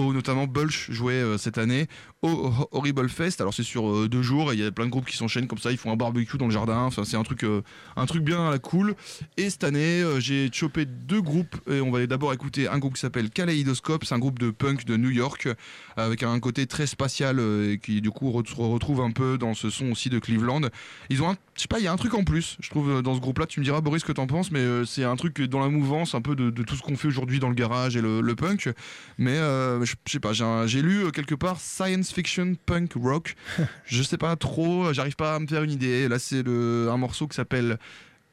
notamment 0.00 0.46
Bulch 0.46 0.90
jouait 0.90 1.14
euh, 1.14 1.38
cette 1.38 1.58
année 1.58 1.86
au 2.22 2.28
Ho- 2.28 2.68
Horrible 2.72 3.08
Fest. 3.08 3.40
Alors 3.40 3.54
c'est 3.54 3.62
sur 3.62 3.88
euh, 3.88 4.08
deux 4.08 4.22
jours 4.22 4.52
et 4.52 4.54
il 4.56 4.60
y 4.60 4.64
a 4.66 4.70
plein 4.70 4.86
de 4.86 4.90
groupes 4.90 5.06
qui 5.06 5.16
s'enchaînent 5.16 5.46
comme 5.46 5.58
ça. 5.58 5.70
Ils 5.70 5.78
font 5.78 5.92
un 5.92 5.96
barbecue 5.96 6.36
dans 6.38 6.46
le 6.46 6.50
jardin. 6.52 6.78
Enfin 6.78 7.04
c'est 7.04 7.16
un 7.16 7.22
truc, 7.22 7.44
euh, 7.44 7.62
un 7.96 8.06
truc 8.06 8.22
bien 8.24 8.48
à 8.48 8.50
la 8.50 8.58
cool. 8.58 8.94
Et 9.36 9.50
cette 9.50 9.64
année 9.64 10.02
j'ai 10.18 10.50
chopé 10.52 10.84
deux 10.84 11.22
groupes 11.22 11.56
et 11.70 11.80
on 11.80 11.90
va 11.90 12.06
d'abord 12.06 12.32
écouter 12.32 12.68
un 12.68 12.78
groupe 12.78 12.94
qui 12.94 13.00
s'appelle 13.00 13.30
Kaleidoscope. 13.30 14.04
C'est 14.04 14.14
un 14.14 14.18
groupe 14.18 14.38
de 14.38 14.50
punk 14.50 14.84
de 14.84 14.96
New 14.96 15.10
York 15.10 15.48
avec 15.96 16.22
un 16.22 16.38
côté 16.40 16.66
très 16.66 16.86
spatial 16.86 17.38
et 17.40 17.78
qui 17.78 18.00
du 18.00 18.10
coup 18.10 18.30
se 18.46 18.54
retrouve 18.54 19.00
un 19.00 19.10
peu 19.10 19.38
dans 19.38 19.54
ce 19.54 19.70
son 19.70 19.92
aussi 19.92 20.10
de 20.10 20.18
Cleveland. 20.18 20.62
Ils 21.10 21.22
ont 21.22 21.30
un, 21.30 21.36
je 21.54 21.62
sais 21.62 21.68
pas, 21.68 21.78
il 21.78 21.84
y 21.84 21.88
a 21.88 21.92
un 21.92 21.96
truc 21.96 22.14
en 22.14 22.24
plus. 22.24 22.56
Je 22.60 22.70
trouve 22.70 23.02
dans 23.02 23.14
ce 23.14 23.20
groupe-là. 23.20 23.46
Tu 23.46 23.60
me 23.60 23.64
diras 23.64 23.80
Boris 23.80 24.02
ce 24.02 24.06
que 24.06 24.12
t'en 24.12 24.26
penses, 24.26 24.50
mais 24.50 24.64
c'est 24.86 25.04
un 25.04 25.16
truc 25.16 25.40
dans 25.42 25.60
la 25.60 25.68
mouvance 25.68 26.14
un 26.14 26.20
peu 26.20 26.34
de, 26.34 26.50
tout 26.62 26.74
ce 26.76 26.82
qu'on 26.82 26.96
fait 26.96 27.08
aujourd'hui 27.08 27.38
dans 27.38 27.48
le 27.48 27.54
garage 27.54 27.96
et 27.96 28.00
le, 28.00 28.20
le 28.20 28.34
punk. 28.34 28.70
Mais 29.18 29.38
je 29.84 29.94
sais 30.06 30.20
pas, 30.20 30.32
j'ai 30.32 30.82
lu 30.82 31.04
euh, 31.04 31.10
quelque 31.10 31.34
part 31.34 31.60
science 31.60 32.12
fiction 32.12 32.54
punk 32.66 32.92
rock. 32.94 33.34
je 33.84 34.02
sais 34.02 34.18
pas 34.18 34.36
trop, 34.36 34.92
j'arrive 34.92 35.16
pas 35.16 35.36
à 35.36 35.38
me 35.38 35.46
faire 35.46 35.62
une 35.62 35.72
idée. 35.72 36.08
Là, 36.08 36.18
c'est 36.18 36.46
un 36.46 36.96
morceau 36.96 37.28
qui 37.28 37.36
s'appelle 37.36 37.78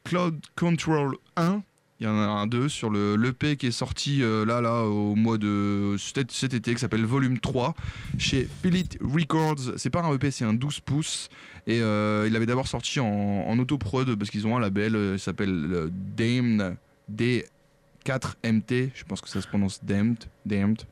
Cloud 0.04 0.40
Control 0.56 1.16
1. 1.36 1.62
Il 2.00 2.06
y 2.06 2.08
en 2.08 2.18
a 2.18 2.26
un 2.26 2.48
2 2.48 2.68
sur 2.68 2.90
le 2.90 3.14
l'EP 3.14 3.56
qui 3.56 3.68
est 3.68 3.70
sorti 3.70 4.24
euh, 4.24 4.44
là 4.44 4.60
là 4.60 4.82
au 4.82 5.14
mois 5.14 5.38
de 5.38 5.94
cet, 6.00 6.32
cet 6.32 6.52
été 6.52 6.74
qui 6.74 6.80
s'appelle 6.80 7.04
Volume 7.04 7.38
3 7.38 7.76
chez 8.18 8.48
Philip 8.60 8.98
Records. 9.00 9.74
C'est 9.76 9.90
pas 9.90 10.02
un 10.02 10.12
EP, 10.12 10.32
c'est 10.32 10.44
un 10.44 10.52
12 10.52 10.80
pouces 10.80 11.28
et 11.68 11.80
euh, 11.80 12.26
il 12.26 12.34
avait 12.34 12.46
d'abord 12.46 12.66
sorti 12.66 12.98
en, 12.98 13.06
en 13.06 13.58
autoprod 13.60 14.16
parce 14.16 14.30
qu'ils 14.30 14.48
ont 14.48 14.56
un 14.56 14.60
label 14.60 14.96
euh, 14.96 15.12
il 15.14 15.20
s'appelle 15.20 15.70
euh, 15.72 15.90
Damned 16.16 16.76
D4MT. 17.14 18.90
Je 18.94 19.04
pense 19.04 19.20
que 19.20 19.28
ça 19.28 19.40
se 19.40 19.46
prononce 19.46 19.84
Damned, 19.84 20.24
Damned 20.44 20.82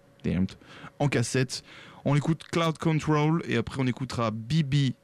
en 0.98 1.08
cassette. 1.08 1.62
On 2.04 2.16
écoute 2.16 2.44
Cloud 2.50 2.78
Control 2.78 3.42
et 3.46 3.56
après 3.56 3.80
on 3.80 3.86
écoutera 3.86 4.30
BBI, 4.30 4.94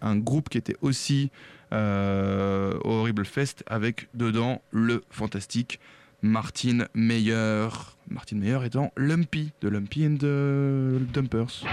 un 0.00 0.16
groupe 0.16 0.48
qui 0.48 0.58
était 0.58 0.76
aussi 0.80 1.30
euh, 1.72 2.78
au 2.84 2.90
Horrible 2.90 3.24
Fest 3.24 3.62
avec 3.66 4.08
dedans 4.14 4.62
le 4.70 5.02
fantastique 5.10 5.80
Martin 6.22 6.86
Meyer. 6.94 7.68
Martin 8.08 8.36
Meyer 8.36 8.58
étant 8.64 8.92
Lumpy 8.96 9.52
de 9.60 9.68
Lumpy 9.68 10.06
and 10.06 10.16
the 10.16 11.12
Dumpers. 11.12 11.64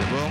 D'abord. 0.00 0.30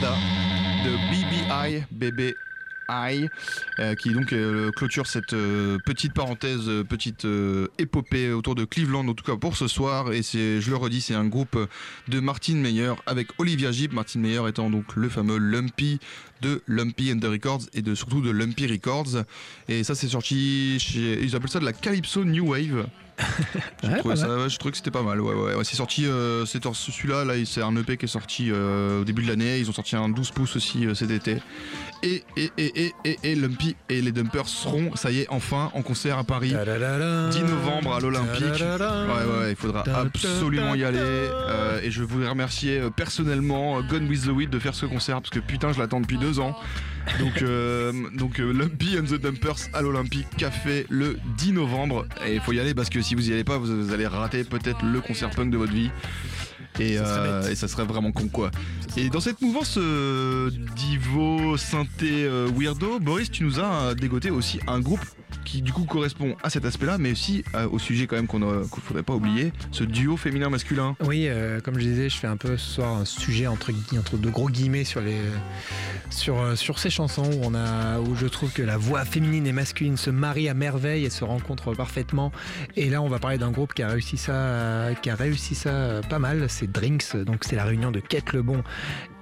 De 0.00 0.96
BBI, 1.10 1.84
BBI, 1.90 3.28
euh, 3.78 3.94
qui 3.96 4.14
donc 4.14 4.32
euh, 4.32 4.70
clôture 4.70 5.06
cette 5.06 5.34
euh, 5.34 5.76
petite 5.84 6.14
parenthèse, 6.14 6.70
petite 6.88 7.26
épopée 7.76 8.32
autour 8.32 8.54
de 8.54 8.64
Cleveland, 8.64 9.06
en 9.06 9.12
tout 9.12 9.24
cas 9.24 9.36
pour 9.36 9.58
ce 9.58 9.68
soir. 9.68 10.10
Et 10.12 10.22
je 10.22 10.70
le 10.70 10.76
redis, 10.76 11.02
c'est 11.02 11.14
un 11.14 11.26
groupe 11.26 11.58
de 12.08 12.20
Martin 12.20 12.54
Meyer 12.54 12.94
avec 13.04 13.28
Olivia 13.36 13.72
Gibb. 13.72 13.92
Martin 13.92 14.20
Meyer 14.20 14.48
étant 14.48 14.70
donc 14.70 14.96
le 14.96 15.10
fameux 15.10 15.36
Lumpy 15.36 16.00
de 16.40 16.62
Lumpy 16.66 17.12
and 17.12 17.18
the 17.18 17.26
Records 17.26 17.64
et 17.74 17.82
de 17.82 17.94
surtout 17.94 18.22
de 18.22 18.30
Lumpy 18.30 18.68
Records. 18.68 19.24
Et 19.68 19.84
ça, 19.84 19.94
c'est 19.94 20.08
sorti 20.08 20.78
ils 20.96 21.36
appellent 21.36 21.50
ça 21.50 21.60
de 21.60 21.66
la 21.66 21.74
Calypso 21.74 22.24
New 22.24 22.52
Wave. 22.52 22.86
Je 23.82 23.88
Ouais, 23.88 23.98
trouvais 23.98 24.16
ça- 24.16 24.28
ouais, 24.28 24.48
je 24.48 24.56
trouvais 24.58 24.70
que 24.72 24.76
c'était 24.76 24.90
pas 24.90 25.02
mal. 25.02 25.20
Ouais, 25.20 25.34
ouais, 25.34 25.54
ouais. 25.54 25.64
C'est 25.64 25.76
sorti, 25.76 26.06
euh, 26.06 26.44
celui-là, 26.46 27.24
là, 27.24 27.34
c'est 27.44 27.62
un 27.62 27.74
EP 27.76 27.96
qui 27.96 28.04
est 28.04 28.08
sorti 28.08 28.50
euh, 28.50 29.00
au 29.00 29.04
début 29.04 29.22
de 29.22 29.28
l'année. 29.28 29.58
Ils 29.58 29.68
ont 29.68 29.72
sorti 29.72 29.96
un 29.96 30.08
12 30.08 30.30
pouces 30.30 30.56
aussi 30.56 30.86
euh, 30.86 30.94
cet 30.94 31.10
été. 31.10 31.38
Et, 32.02 32.22
et, 32.36 32.50
et, 32.56 32.84
et, 32.86 32.94
et, 33.04 33.18
et 33.22 33.34
Lumpy 33.34 33.76
et 33.88 34.00
les 34.00 34.12
Dumpers 34.12 34.48
seront, 34.48 34.94
ça 34.96 35.10
y 35.10 35.20
est, 35.20 35.26
enfin 35.30 35.70
en 35.74 35.82
concert 35.82 36.16
à 36.18 36.24
Paris. 36.24 36.54
10 37.30 37.42
novembre 37.42 37.94
à 37.94 38.00
l'Olympique. 38.00 38.42
Ouais, 39.06 39.40
ouais, 39.44 39.50
il 39.50 39.56
faudra 39.56 39.82
absolument 39.94 40.74
y 40.74 40.84
aller. 40.84 40.98
Euh, 41.00 41.80
et 41.82 41.90
je 41.90 42.02
voudrais 42.02 42.28
remercier 42.30 42.80
personnellement 42.96 43.80
Gone 43.82 44.08
with 44.08 44.24
the 44.24 44.28
Wind 44.30 44.50
de 44.50 44.58
faire 44.58 44.74
ce 44.74 44.86
concert 44.86 45.16
parce 45.20 45.30
que 45.30 45.40
putain, 45.40 45.72
je 45.72 45.78
l'attends 45.78 46.00
depuis 46.00 46.18
deux 46.18 46.38
ans. 46.40 46.56
Donc, 47.18 47.42
euh, 47.42 47.92
donc 48.14 48.40
euh, 48.40 48.52
Lumpy 48.52 48.98
and 48.98 49.04
the 49.04 49.20
Dumpers 49.20 49.68
à 49.72 49.82
l'Olympique 49.82 50.26
Café 50.36 50.86
le 50.88 51.18
10 51.38 51.52
novembre. 51.52 52.06
Et 52.26 52.34
il 52.34 52.40
faut 52.40 52.52
y 52.52 52.60
aller 52.60 52.74
parce 52.74 52.90
que 52.90 53.02
si 53.02 53.14
vous 53.14 53.28
y 53.28 53.32
allez 53.32 53.44
pas, 53.44 53.58
vous, 53.58 53.84
vous 53.84 53.92
allez 53.92 54.06
rater 54.06 54.44
peut-être 54.44 54.84
le 54.84 55.00
concert 55.00 55.30
punk 55.30 55.50
de 55.50 55.56
votre 55.56 55.72
vie. 55.72 55.90
Et 56.78 56.96
Ça 56.96 57.04
serait 57.04 57.28
euh, 57.28 57.50
et 57.50 57.54
ça 57.56 57.68
serait 57.68 57.84
vraiment 57.84 58.12
con 58.12 58.28
quoi. 58.28 58.50
Et 58.96 59.08
dans 59.08 59.20
cette 59.20 59.40
mouvance 59.40 59.78
euh, 59.78 60.50
divo, 60.74 61.56
synthé, 61.56 62.24
euh, 62.24 62.48
weirdo, 62.54 62.98
Boris, 62.98 63.30
tu 63.30 63.44
nous 63.44 63.60
as 63.60 63.82
euh, 63.82 63.94
dégoté 63.94 64.30
aussi 64.30 64.58
un 64.66 64.80
groupe 64.80 65.04
qui 65.44 65.62
du 65.62 65.72
coup 65.72 65.84
correspond 65.84 66.36
à 66.42 66.50
cet 66.50 66.64
aspect-là, 66.64 66.98
mais 66.98 67.12
aussi 67.12 67.44
euh, 67.54 67.68
au 67.68 67.78
sujet 67.78 68.06
quand 68.06 68.16
même 68.16 68.26
qu'on 68.26 68.40
ne 68.40 68.64
faudrait 68.64 69.02
pas 69.02 69.14
oublier, 69.14 69.52
ce 69.70 69.84
duo 69.84 70.16
féminin-masculin. 70.16 70.96
Oui, 71.04 71.28
comme 71.64 71.78
je 71.78 71.84
disais, 71.84 72.08
je 72.08 72.16
fais 72.16 72.26
un 72.26 72.36
peu 72.36 72.56
ce 72.56 72.74
soir 72.74 72.96
un 72.96 73.04
sujet 73.04 73.46
entre, 73.46 73.70
entre 73.96 74.16
de 74.16 74.28
gros 74.28 74.48
guillemets 74.48 74.84
sur, 74.84 75.00
les, 75.00 75.18
sur, 76.10 76.58
sur 76.58 76.78
ces 76.78 76.90
chansons 76.90 77.24
où, 77.24 77.40
on 77.42 77.54
a, 77.54 78.00
où 78.00 78.16
je 78.16 78.26
trouve 78.26 78.52
que 78.52 78.62
la 78.62 78.76
voix 78.76 79.04
féminine 79.04 79.46
et 79.46 79.52
masculine 79.52 79.96
se 79.96 80.10
marient 80.10 80.48
à 80.48 80.54
merveille 80.54 81.04
et 81.04 81.10
se 81.10 81.24
rencontrent 81.24 81.74
parfaitement. 81.74 82.32
Et 82.76 82.90
là, 82.90 83.00
on 83.00 83.08
va 83.08 83.18
parler 83.18 83.38
d'un 83.38 83.50
groupe 83.50 83.72
qui 83.72 83.82
a 83.82 83.88
réussi 83.88 84.18
ça, 84.18 84.88
qui 85.02 85.10
a 85.10 85.14
réussi 85.14 85.54
ça 85.54 86.00
pas 86.08 86.18
mal. 86.18 86.46
C'est 86.48 86.70
Drinks, 86.70 87.16
donc 87.16 87.44
c'est 87.44 87.56
la 87.56 87.64
réunion 87.64 87.90
de 87.90 88.00
Kate 88.00 88.32
Lebon 88.32 88.62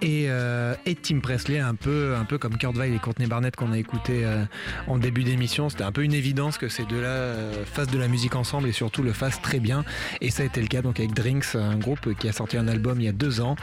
et, 0.01 0.27
euh, 0.29 0.75
et 0.87 0.95
Tim 0.95 1.19
Presley, 1.21 1.59
un 1.59 1.75
peu, 1.75 2.15
un 2.17 2.25
peu 2.25 2.39
comme 2.39 2.57
Kurt 2.57 2.77
Weill 2.77 2.95
et 2.95 2.99
Courtney 2.99 3.27
Barnett 3.27 3.57
qu'on 3.57 3.73
a 3.73 3.79
écouté 3.79 4.25
euh, 4.25 4.45
en 4.87 4.97
début 4.99 5.25
d'émission. 5.25 5.69
C'était 5.69 5.83
un 5.85 5.91
peu 5.91 6.05
une 6.05 6.13
évidence 6.15 6.57
que 6.57 6.69
ces 6.69 6.85
deux-là 6.85 7.09
euh, 7.09 7.65
fassent 7.65 7.91
de 7.91 7.99
la 7.99 8.07
musique 8.07 8.37
ensemble 8.37 8.69
et 8.69 8.73
surtout 8.73 9.03
le 9.03 9.13
fassent 9.13 9.43
très 9.43 9.59
bien. 9.59 9.85
Et 10.21 10.31
ça 10.31 10.45
a 10.45 10.47
été 10.47 10.61
le 10.61 10.69
cas 10.69 10.83
donc 10.83 11.01
avec 11.01 11.15
Drinks, 11.15 11.57
un 11.57 11.77
groupe 11.77 12.15
qui 12.15 12.29
a 12.29 12.33
sorti 12.33 12.57
un 12.57 12.69
album 12.69 13.01
il 13.01 13.05
y 13.07 13.09
a 13.09 13.13
deux 13.13 13.41
ans, 13.41 13.57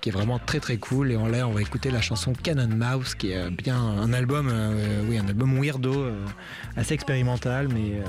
qui 0.00 0.08
est 0.08 0.12
vraiment 0.12 0.38
très 0.38 0.58
très 0.60 0.78
cool. 0.78 1.12
Et 1.12 1.16
en 1.16 1.26
l'air, 1.28 1.48
on 1.48 1.52
va 1.52 1.60
écouter 1.60 1.90
la 1.90 2.00
chanson 2.00 2.32
Cannon 2.42 2.68
Mouse, 2.68 3.14
qui 3.14 3.32
est 3.32 3.50
bien 3.50 3.76
un 3.76 4.12
album, 4.14 4.50
oui, 5.08 5.18
un 5.18 5.28
album 5.28 5.58
weirdo, 5.60 6.06
assez 6.76 6.94
expérimental, 6.94 7.68
mais, 7.68 8.00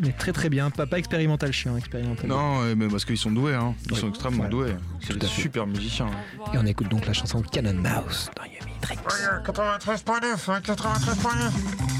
mais 0.00 0.12
très 0.12 0.32
très 0.32 0.48
bien. 0.48 0.70
Pas, 0.70 0.86
pas 0.86 0.98
expérimental 0.98 1.52
chiant, 1.52 1.76
expérimental. 1.76 2.28
Non, 2.28 2.74
mais 2.76 2.86
parce 2.88 3.04
qu'ils 3.04 3.18
sont 3.18 3.32
doués, 3.32 3.54
hein. 3.54 3.74
ils 3.86 3.92
Oui. 3.94 3.98
sont 3.98 4.08
extrêmement 4.10 4.48
doués. 4.48 4.74
C'est 5.00 5.18
des 5.18 5.26
super 5.26 5.66
musiciens. 5.66 6.06
hein. 6.06 6.27
Et 6.52 6.58
on 6.58 6.66
écoute 6.66 6.88
donc 6.88 7.06
la 7.06 7.12
chanson 7.12 7.42
Cannon 7.42 7.74
Mouse 7.74 8.30
dans 8.36 8.44
Yumi 8.44 8.72
Drinks. 8.80 9.00
93.9, 9.44 10.50
hein, 10.50 10.60
93.9. 10.60 11.97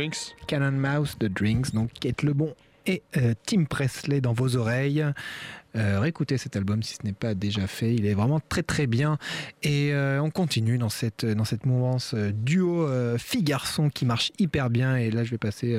Drinks. 0.00 0.34
Cannon 0.46 0.72
Mouse 0.72 1.18
de 1.18 1.28
Drinks, 1.28 1.74
donc 1.74 1.92
Kate 1.92 2.22
Lebon 2.22 2.54
et 2.86 3.02
euh, 3.18 3.34
Tim 3.44 3.64
Presley 3.64 4.22
dans 4.22 4.32
vos 4.32 4.56
oreilles. 4.56 5.04
Euh, 5.76 6.00
réécoutez 6.00 6.36
cet 6.38 6.56
album 6.56 6.82
si 6.82 6.94
ce 6.94 7.04
n'est 7.04 7.12
pas 7.12 7.34
déjà 7.34 7.66
fait, 7.66 7.94
il 7.94 8.06
est 8.06 8.14
vraiment 8.14 8.40
très 8.40 8.62
très 8.62 8.86
bien. 8.86 9.18
Et 9.62 9.92
euh, 9.92 10.20
on 10.20 10.30
continue 10.30 10.78
dans 10.78 10.88
cette, 10.88 11.24
dans 11.24 11.44
cette 11.44 11.66
mouvance 11.66 12.12
euh, 12.14 12.32
duo 12.32 12.86
euh, 12.86 13.18
fille-garçon 13.18 13.88
qui 13.90 14.04
marche 14.04 14.32
hyper 14.38 14.70
bien. 14.70 14.96
Et 14.96 15.10
là 15.10 15.24
je 15.24 15.30
vais 15.30 15.38
passer 15.38 15.76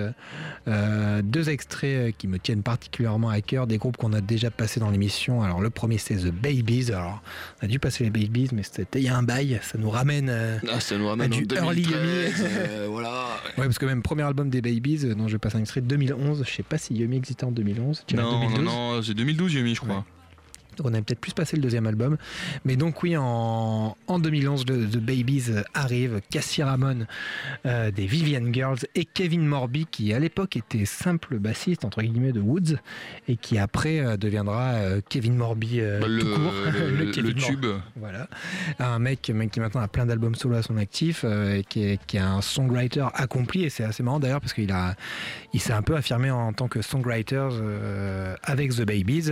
euh, 0.68 1.22
deux 1.22 1.50
extraits 1.50 2.16
qui 2.18 2.28
me 2.28 2.39
tiennent 2.39 2.64
particulièrement 2.64 3.30
à 3.30 3.42
cœur, 3.42 3.68
des 3.68 3.78
groupes 3.78 3.98
qu'on 3.98 4.14
a 4.14 4.22
déjà 4.22 4.52
passés 4.52 4.80
dans 4.80 4.89
l'émission. 4.89 5.42
Alors 5.42 5.62
le 5.62 5.70
premier 5.70 5.98
c'est 5.98 6.16
The 6.16 6.32
Babies, 6.32 6.92
alors 6.92 7.22
on 7.62 7.66
a 7.66 7.68
dû 7.68 7.80
passer 7.80 8.04
les 8.04 8.10
Babies 8.10 8.50
mais 8.54 8.64
c'était 8.64 9.00
il 9.00 9.06
y 9.06 9.10
a 9.10 9.18
un 9.18 9.24
bail, 9.24 9.60
ça 9.64 9.78
nous 9.78 9.89
ramène... 9.89 10.30
Ah, 10.70 10.80
ça 10.80 10.98
nous 10.98 11.08
ramène 11.08 11.34
en 11.34 11.38
du 11.38 11.48
early 11.56 11.82
2013. 11.84 11.89
Yumi. 11.92 12.44
euh, 12.70 12.88
voilà. 12.89 13.28
Ouais, 13.58 13.66
parce 13.66 13.78
que 13.80 13.86
même 13.86 14.02
premier 14.02 14.24
album 14.24 14.50
des 14.50 14.62
Babies, 14.62 15.06
dont 15.16 15.28
je 15.28 15.34
vais 15.34 15.39
passer 15.39 15.58
un 15.58 15.62
extrait 15.62 15.82
de 15.82 15.88
2011, 15.88 16.44
je 16.48 16.52
sais 16.52 16.64
pas 16.64 16.78
si 16.78 16.94
Yumi 16.94 17.18
existait 17.18 17.44
en 17.44 17.52
2011, 17.52 18.04
tu 18.08 18.16
dirais 18.16 18.26
Non, 18.26 18.39
2012. 18.42 18.64
non, 18.66 18.94
non, 18.96 19.02
c'est 19.02 19.14
2012 19.14 19.54
Yumi, 19.54 19.76
je 19.82 19.88
crois. 19.88 20.06
Donc 20.82 20.92
on 20.92 20.94
a 20.98 21.02
peut-être 21.02 21.20
plus 21.20 21.34
passé 21.34 21.56
le 21.56 21.62
deuxième 21.62 21.86
album. 21.88 22.18
Mais 22.66 22.76
donc 22.76 23.04
oui, 23.04 23.16
en, 23.18 23.96
en 24.08 24.20
2011, 24.20 24.66
le- 24.68 24.88
The 24.88 24.98
Babies 24.98 25.46
euh, 25.50 25.64
arrive, 25.74 26.22
Cassie 26.30 26.64
Ramon 26.64 27.06
euh, 27.66 27.92
des 27.92 28.06
Vivian 28.06 28.52
Girls 28.52 28.80
et 28.96 29.06
Kevin 29.06 29.46
Morby 29.46 29.86
qui 29.90 30.14
à 30.14 30.20
l'époque 30.20 30.56
était 30.58 30.86
simple 30.86 31.38
bassiste 31.40 31.86
entre 31.86 32.02
guillemets 32.02 32.32
de 32.32 32.40
Woods 32.40 32.78
et 33.28 33.38
qui 33.38 33.58
après 33.58 34.00
euh, 34.00 34.18
deviendra 34.18 34.72
euh, 34.74 35.02
Kevin 35.08 35.36
Morby 35.36 35.80
Bah, 35.82 36.08
le, 36.08 36.20
tout 36.20 36.28
court. 36.36 36.54
le- 36.74 36.96
le 37.06 37.12
Kevin 37.12 37.34
tube. 37.36 37.66
Voilà. 37.96 38.28
Un 38.80 39.00
mec, 39.00 39.30
mec 39.30 39.52
qui 39.52 39.60
maintenant 39.60 39.82
a 39.82 39.88
plein 39.88 40.06
d'albums 40.06 40.36
solo 40.36 40.56
à 40.56 40.62
son 40.64 40.78
actif 40.78 41.24
et 41.24 41.64
qui 41.68 41.84
est, 41.84 42.00
qui 42.06 42.18
est 42.18 42.22
un 42.22 42.42
songwriter 42.42 43.06
accompli 43.14 43.64
et 43.64 43.70
c'est 43.70 43.84
assez 43.84 44.04
marrant 44.04 44.20
d'ailleurs 44.20 44.42
parce 44.42 44.54
qu'il 44.54 44.72
a, 44.72 44.96
il 45.54 45.60
s'est 45.62 45.74
un 45.74 45.82
peu 45.82 45.96
affirmé 45.96 46.32
en 46.32 46.54
tant 46.54 46.68
que 46.68 46.82
songwriter 46.82 47.48
avec 48.44 48.72
The 48.76 48.84
Babies 48.86 49.32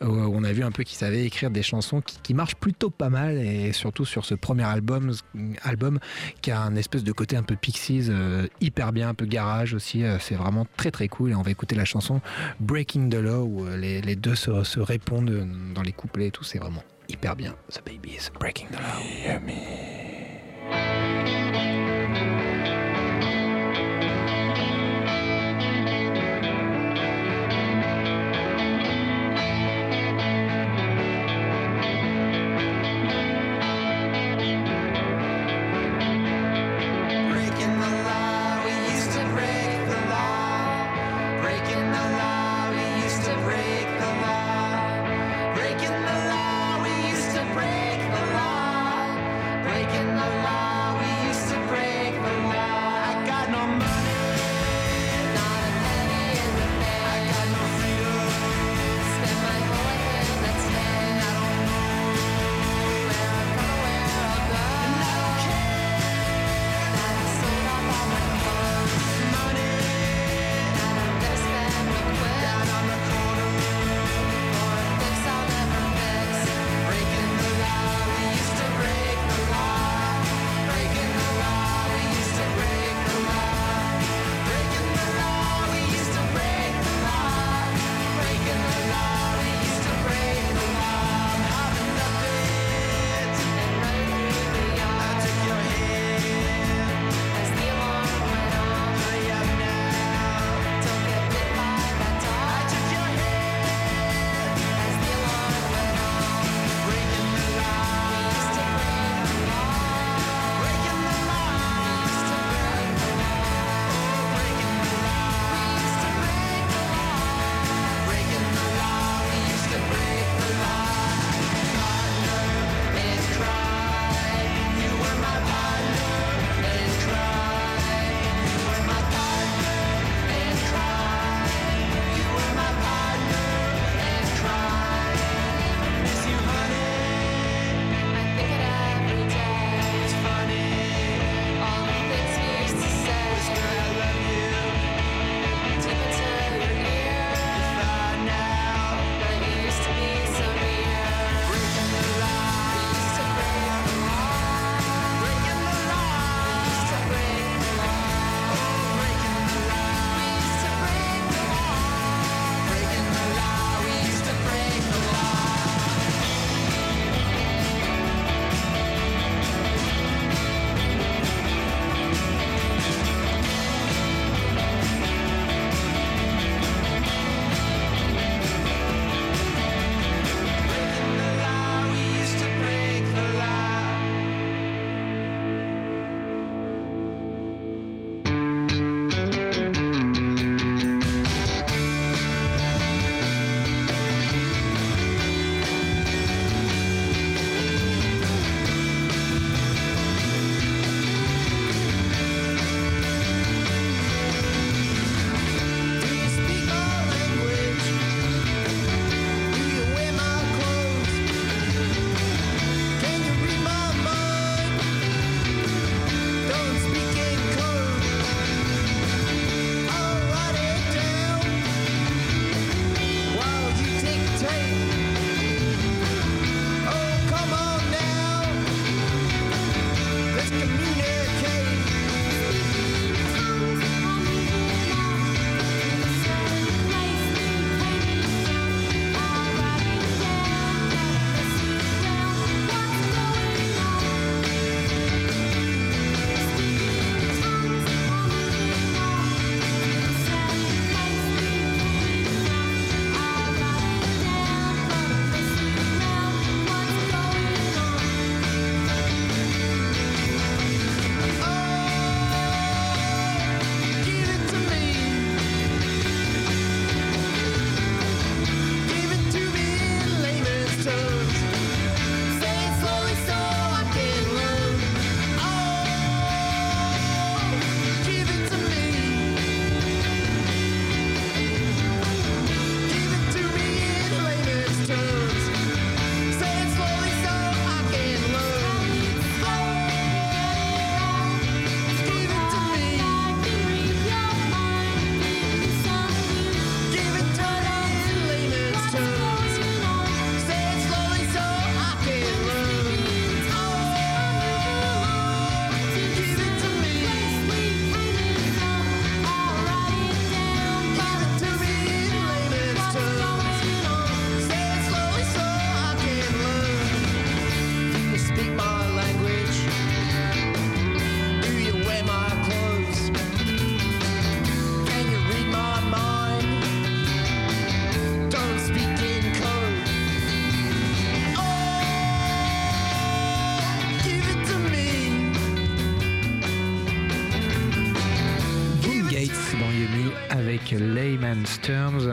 où 0.00 0.06
on 0.06 0.44
a 0.44 0.52
vu 0.52 0.62
un 0.62 0.70
peu 0.72 0.84
qu'il 0.86 0.96
savait 0.96 1.24
écrire 1.24 1.50
des 1.50 1.62
chansons 1.62 2.00
qui, 2.00 2.18
qui 2.22 2.32
marchent 2.32 2.54
plutôt 2.54 2.90
pas 2.90 3.10
mal 3.10 3.38
et 3.38 3.72
surtout 3.72 4.04
sur 4.04 4.24
ce 4.24 4.34
premier 4.34 4.62
album, 4.62 5.12
album 5.62 5.98
qui 6.40 6.52
a 6.52 6.60
un 6.60 6.76
espèce 6.76 7.02
de 7.02 7.12
côté 7.12 7.36
un 7.36 7.42
peu 7.42 7.56
Pixies 7.56 8.06
euh, 8.08 8.46
hyper 8.60 8.92
bien, 8.92 9.08
un 9.08 9.14
peu 9.14 9.26
garage 9.26 9.74
aussi. 9.74 10.04
euh, 10.04 10.18
c'est 10.20 10.36
vraiment 10.36 10.66
très 10.76 10.90
très 10.90 11.08
cool 11.08 11.32
et 11.32 11.34
on 11.34 11.42
va 11.42 11.50
écouter 11.50 11.74
la 11.74 11.84
chanson 11.84 12.20
Breaking 12.60 13.08
the 13.08 13.14
Law 13.14 13.44
où 13.44 13.66
euh, 13.66 13.76
les, 13.76 14.16
deux 14.16 14.36
se, 14.36 14.62
se 14.62 14.80
répondent 14.80 15.46
dans 15.74 15.82
les 15.82 15.92
couplets 15.92 16.28
et 16.28 16.30
tout. 16.30 16.44
C'est 16.44 16.58
vraiment 16.58 16.84
hyper 17.08 17.34
bien. 17.34 17.54
The 17.70 17.82
Babies, 17.84 18.30
Breaking 18.38 18.68
the 18.68 18.78
Law. 18.78 19.95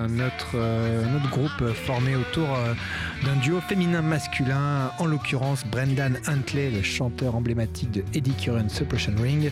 Euh, 0.03 1.05
un 1.05 1.15
autre 1.15 1.29
groupe 1.29 1.73
formé 1.73 2.15
autour 2.15 2.53
euh, 2.55 2.73
d'un 3.25 3.35
duo 3.37 3.61
féminin-masculin, 3.61 4.91
en 4.99 5.05
l'occurrence 5.05 5.65
Brendan 5.65 6.17
Huntley, 6.27 6.71
le 6.71 6.81
chanteur 6.81 7.35
emblématique 7.35 7.91
de 7.91 8.03
Eddie 8.13 8.33
Curran 8.33 8.69
Suppression 8.69 9.13
Ring, 9.17 9.51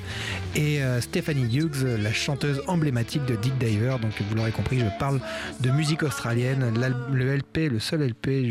et 0.56 0.82
euh, 0.84 1.00
Stephanie 1.02 1.56
Hughes, 1.56 1.84
la 1.84 2.12
chanteuse 2.12 2.62
emblématique 2.68 3.26
de 3.26 3.36
Dick 3.36 3.58
Diver. 3.58 3.96
Donc 4.02 4.12
vous 4.22 4.36
l'aurez 4.36 4.52
compris, 4.52 4.80
je 4.80 4.86
parle 5.00 5.20
de 5.62 5.72
musique 5.72 6.04
australienne. 6.04 6.74
Le 7.12 7.36
LP, 7.36 7.70
le 7.72 7.80
seul 7.80 8.08
LP 8.08 8.46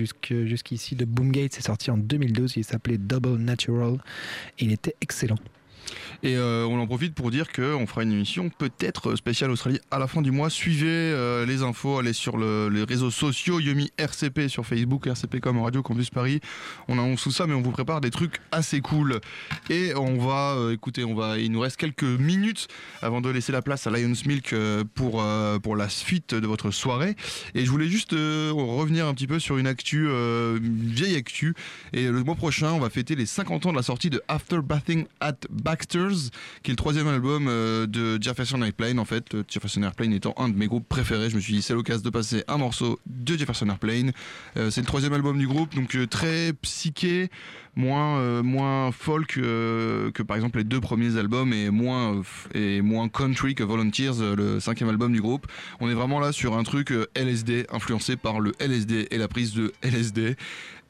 jusqu'ici 0.46 0.96
de 0.96 1.04
Boomgate, 1.04 1.52
c'est 1.52 1.66
sorti 1.66 1.90
en 1.90 1.96
2012. 1.96 2.56
Il 2.56 2.64
s'appelait 2.64 2.98
Double 2.98 3.38
Natural. 3.38 3.98
Et 4.58 4.64
il 4.64 4.72
était 4.72 4.94
excellent. 5.00 5.38
Et 6.22 6.36
euh, 6.36 6.66
on 6.66 6.78
en 6.78 6.86
profite 6.86 7.14
pour 7.14 7.30
dire 7.30 7.50
qu'on 7.50 7.86
fera 7.86 8.02
une 8.02 8.12
émission 8.12 8.50
peut-être 8.50 9.16
spéciale 9.16 9.50
Australie 9.50 9.80
à 9.90 9.98
la 9.98 10.06
fin 10.06 10.20
du 10.20 10.30
mois. 10.30 10.50
Suivez 10.50 10.86
euh, 10.88 11.46
les 11.46 11.62
infos, 11.62 11.98
allez 11.98 12.12
sur 12.12 12.36
le- 12.36 12.68
les 12.68 12.84
réseaux 12.84 13.10
sociaux, 13.10 13.58
Yumi 13.58 13.90
RCP 13.96 14.48
sur 14.48 14.66
Facebook, 14.66 15.06
RCP 15.06 15.40
comme 15.40 15.58
Radio 15.62 15.82
Campus 15.82 16.10
Paris. 16.10 16.40
On 16.88 16.98
annonce 16.98 17.22
tout 17.22 17.30
ça, 17.30 17.46
mais 17.46 17.54
on 17.54 17.62
vous 17.62 17.70
prépare 17.70 18.02
des 18.02 18.10
trucs 18.10 18.38
assez 18.52 18.82
cool. 18.82 19.20
Et 19.70 19.94
on 19.96 20.18
va, 20.18 20.56
euh, 20.56 20.72
écoutez, 20.74 21.04
on 21.04 21.14
va, 21.14 21.38
il 21.38 21.50
nous 21.52 21.60
reste 21.60 21.78
quelques 21.78 22.02
minutes 22.02 22.68
avant 23.00 23.22
de 23.22 23.30
laisser 23.30 23.52
la 23.52 23.62
place 23.62 23.86
à 23.86 23.90
Lions 23.90 24.12
Milk 24.26 24.52
euh, 24.52 24.84
pour, 24.94 25.24
pour 25.62 25.74
la 25.76 25.88
suite 25.88 26.34
de 26.34 26.46
votre 26.46 26.70
soirée. 26.70 27.16
Et 27.54 27.64
je 27.64 27.70
voulais 27.70 27.88
juste 27.88 28.12
revenir 28.12 29.06
un 29.06 29.14
petit 29.14 29.26
peu 29.26 29.38
sur 29.38 29.56
une 29.56 29.66
actu, 29.66 30.06
une 30.06 30.90
vieille 30.92 31.16
actu. 31.16 31.54
Et 31.94 32.08
le 32.08 32.22
mois 32.24 32.34
prochain, 32.34 32.72
on 32.72 32.78
va 32.78 32.90
fêter 32.90 33.14
les 33.16 33.24
50 33.26 33.64
ans 33.66 33.70
de 33.70 33.76
la 33.76 33.82
sortie 33.82 34.10
de 34.10 34.20
After 34.28 34.58
Bathing 34.62 35.06
at 35.20 35.36
Qui 36.62 36.70
est 36.70 36.72
le 36.72 36.76
troisième 36.76 37.08
album 37.08 37.46
euh, 37.48 37.86
de 37.86 38.22
Jefferson 38.22 38.62
Airplane. 38.62 38.98
En 38.98 39.04
fait, 39.04 39.34
euh, 39.34 39.42
Jefferson 39.48 39.82
Airplane 39.82 40.12
étant 40.12 40.34
un 40.36 40.48
de 40.48 40.56
mes 40.56 40.66
groupes 40.66 40.88
préférés, 40.88 41.30
je 41.30 41.36
me 41.36 41.40
suis 41.40 41.54
dit 41.54 41.62
c'est 41.62 41.74
l'occasion 41.74 42.02
de 42.02 42.10
passer 42.10 42.44
un 42.48 42.58
morceau 42.58 42.98
de 43.06 43.36
Jefferson 43.36 43.68
Airplane. 43.68 44.12
Euh, 44.56 44.70
c'est 44.70 44.80
le 44.80 44.86
troisième 44.86 45.12
album 45.12 45.38
du 45.38 45.46
groupe, 45.46 45.74
donc 45.74 45.96
très 46.08 46.52
psyché, 46.62 47.30
moins, 47.76 48.42
moins 48.42 48.92
folk 48.92 49.34
que 49.34 50.22
par 50.22 50.36
exemple 50.36 50.58
les 50.58 50.64
deux 50.64 50.80
premiers 50.80 51.16
albums 51.16 51.52
et 51.52 51.70
moins, 51.70 52.22
et 52.54 52.82
moins 52.82 53.08
country 53.08 53.54
que 53.54 53.62
Volunteers, 53.62 54.34
le 54.36 54.60
cinquième 54.60 54.88
album 54.88 55.12
du 55.12 55.20
groupe. 55.20 55.46
On 55.80 55.88
est 55.88 55.94
vraiment 55.94 56.20
là 56.20 56.32
sur 56.32 56.56
un 56.56 56.62
truc 56.62 56.92
LSD, 57.14 57.66
influencé 57.70 58.16
par 58.16 58.40
le 58.40 58.52
LSD 58.58 59.08
et 59.10 59.18
la 59.18 59.28
prise 59.28 59.54
de 59.54 59.72
LSD. 59.82 60.36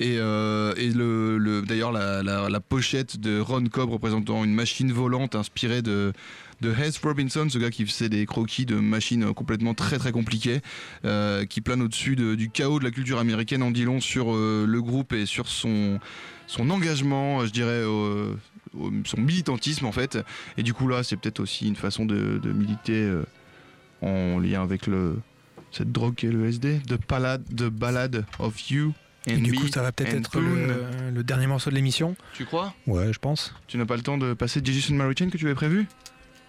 Et, 0.00 0.16
euh, 0.18 0.72
et 0.78 0.88
le, 0.88 1.36
le- 1.36 1.60
d'ailleurs, 1.60 1.92
la, 1.92 2.60
pochette 2.60 3.20
de 3.20 3.38
Ron 3.38 3.66
Cobb 3.66 3.90
représentant 3.90 4.42
une 4.44 4.54
machine 4.54 4.90
volante 4.92 5.34
inspirée 5.34 5.82
de, 5.82 6.14
de 6.62 6.72
Hess 6.72 6.96
Robinson, 6.98 7.46
ce 7.50 7.58
gars 7.58 7.70
qui 7.70 7.84
faisait 7.84 8.08
des 8.08 8.24
croquis 8.24 8.64
de 8.64 8.76
machines 8.76 9.34
complètement 9.34 9.74
très 9.74 9.98
très 9.98 10.10
compliquées, 10.10 10.62
euh, 11.04 11.44
qui 11.44 11.60
plane 11.60 11.82
au-dessus 11.82 12.16
de- 12.16 12.34
du 12.34 12.48
chaos 12.48 12.78
de 12.78 12.84
la 12.84 12.90
culture 12.90 13.18
américaine 13.18 13.62
en 13.62 13.70
dit 13.70 13.84
long 13.84 14.00
sur 14.00 14.34
euh, 14.34 14.64
le 14.66 14.80
groupe 14.80 15.12
et 15.12 15.26
sur 15.26 15.48
son, 15.48 16.00
son 16.46 16.70
engagement, 16.70 17.44
je 17.44 17.50
dirais, 17.50 17.82
son 17.84 19.20
militantisme 19.20 19.84
en 19.84 19.92
fait. 19.92 20.18
Et 20.56 20.62
du 20.62 20.72
coup 20.72 20.88
là, 20.88 21.02
c'est 21.02 21.16
peut-être 21.18 21.40
aussi 21.40 21.68
une 21.68 21.76
façon 21.76 22.06
de, 22.06 22.40
militer 22.54 23.06
en 24.00 24.38
lien 24.38 24.62
avec 24.62 24.86
le, 24.86 25.18
cette 25.72 25.92
drogue 25.92 26.14
qui 26.14 26.24
est 26.26 26.32
le 26.32 26.46
SD, 26.46 26.80
de 26.88 26.96
Ballad, 27.68 28.14
de 28.14 28.24
of 28.38 28.70
You. 28.70 28.94
Et 29.32 29.36
du 29.38 29.54
coup, 29.54 29.68
ça 29.68 29.82
va 29.82 29.92
peut-être 29.92 30.14
être 30.14 30.30
Poon. 30.30 30.40
le, 30.40 31.10
le 31.14 31.22
dernier 31.24 31.46
morceau 31.46 31.70
de 31.70 31.74
l'émission. 31.74 32.16
Tu 32.34 32.44
crois? 32.44 32.74
Ouais, 32.86 33.12
je 33.12 33.18
pense. 33.18 33.54
Tu 33.66 33.76
n'as 33.78 33.84
pas 33.86 33.96
le 33.96 34.02
temps 34.02 34.18
de 34.18 34.34
passer 34.34 34.60
Jesus 34.64 34.92
and 34.92 34.96
Mary 34.96 35.14
Chain 35.18 35.30
que 35.30 35.38
tu 35.38 35.46
avais 35.46 35.54
prévu? 35.54 35.86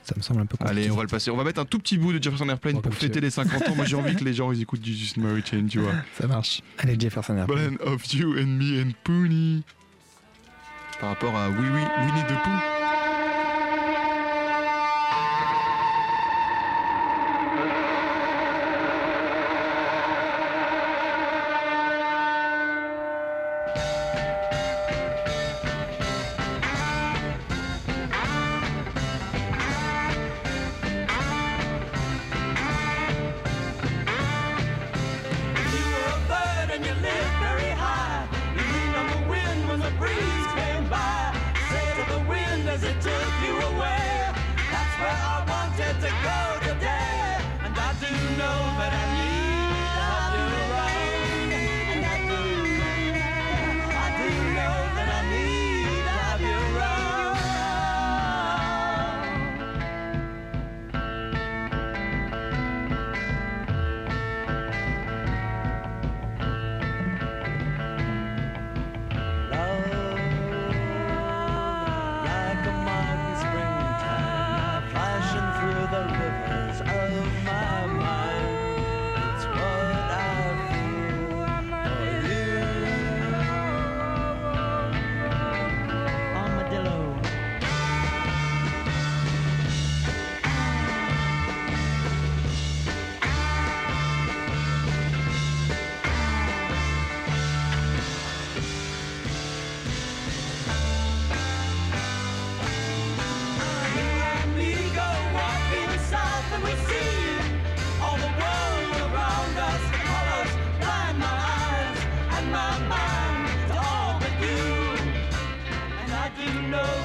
Ça 0.03 0.15
me 0.17 0.21
semble 0.23 0.41
un 0.41 0.45
peu 0.47 0.57
compliqué. 0.57 0.79
Allez, 0.81 0.91
on 0.91 0.95
va 0.95 1.03
le 1.03 1.07
passer. 1.07 1.29
On 1.29 1.37
va 1.37 1.43
mettre 1.43 1.59
un 1.61 1.65
tout 1.65 1.77
petit 1.77 1.97
bout 1.99 2.11
de 2.11 2.21
Jefferson 2.21 2.49
Airplane 2.49 2.77
Oh, 2.77 2.81
pour 2.81 2.93
fêter 2.95 3.21
les 3.21 3.29
50 3.29 3.69
ans. 3.69 3.75
Moi, 3.75 3.85
j'ai 3.85 3.95
envie 3.95 4.15
que 4.15 4.23
les 4.23 4.33
gens 4.33 4.51
ils 4.51 4.59
écoutent 4.61 4.83
Jesus 4.83 5.13
and 5.19 5.21
Mary 5.21 5.43
Chain, 5.45 5.67
tu 5.69 5.77
vois. 5.79 5.93
Ça 6.19 6.25
marche. 6.27 6.61
Allez, 6.79 6.99
Jefferson 6.99 7.37
Airplane. 7.37 7.77
Ballad 7.77 7.93
of 7.93 8.13
You 8.13 8.33
and 8.39 8.47
Me 8.47 8.81
and 8.81 8.91
Pony. 9.03 9.61
Par 10.99 11.09
rapport 11.09 11.35
à 11.35 11.49
Oui 11.49 11.55
Oui 11.59 11.81
Winnie 11.99 12.23
the 12.23 12.43
Pooh. 12.43 12.80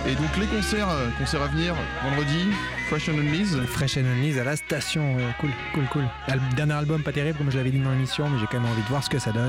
Et 0.09 0.14
donc, 0.14 0.36
les 0.38 0.46
concerts, 0.46 0.88
euh, 0.88 1.09
concerts 1.18 1.42
à 1.42 1.48
venir, 1.48 1.74
vendredi, 2.04 2.46
Fresh 2.88 3.09
and 3.09 3.14
Unleashed. 3.18 3.66
Fresh 3.66 3.96
and 3.96 4.04
Unleashed 4.04 4.38
à 4.38 4.44
la 4.44 4.54
station. 4.54 5.16
euh, 5.18 5.30
cool, 5.40 5.50
cool, 5.74 5.84
cool. 5.90 6.04
Al- 6.28 6.40
dernier 6.54 6.74
album 6.74 7.02
pas 7.02 7.12
terrible, 7.12 7.36
comme 7.38 7.50
je 7.50 7.57
l'avais 7.57 7.70
dit 7.72 7.80
dans 7.80 7.90
l'émission, 7.90 8.30
mais 8.30 8.38
j'ai 8.38 8.46
quand 8.46 8.61
même 8.61 8.70
envie 8.70 8.82
de 8.82 8.86
voir 8.88 9.02
ce 9.02 9.11
que 9.11 9.18
ça 9.18 9.32
donne. 9.32 9.48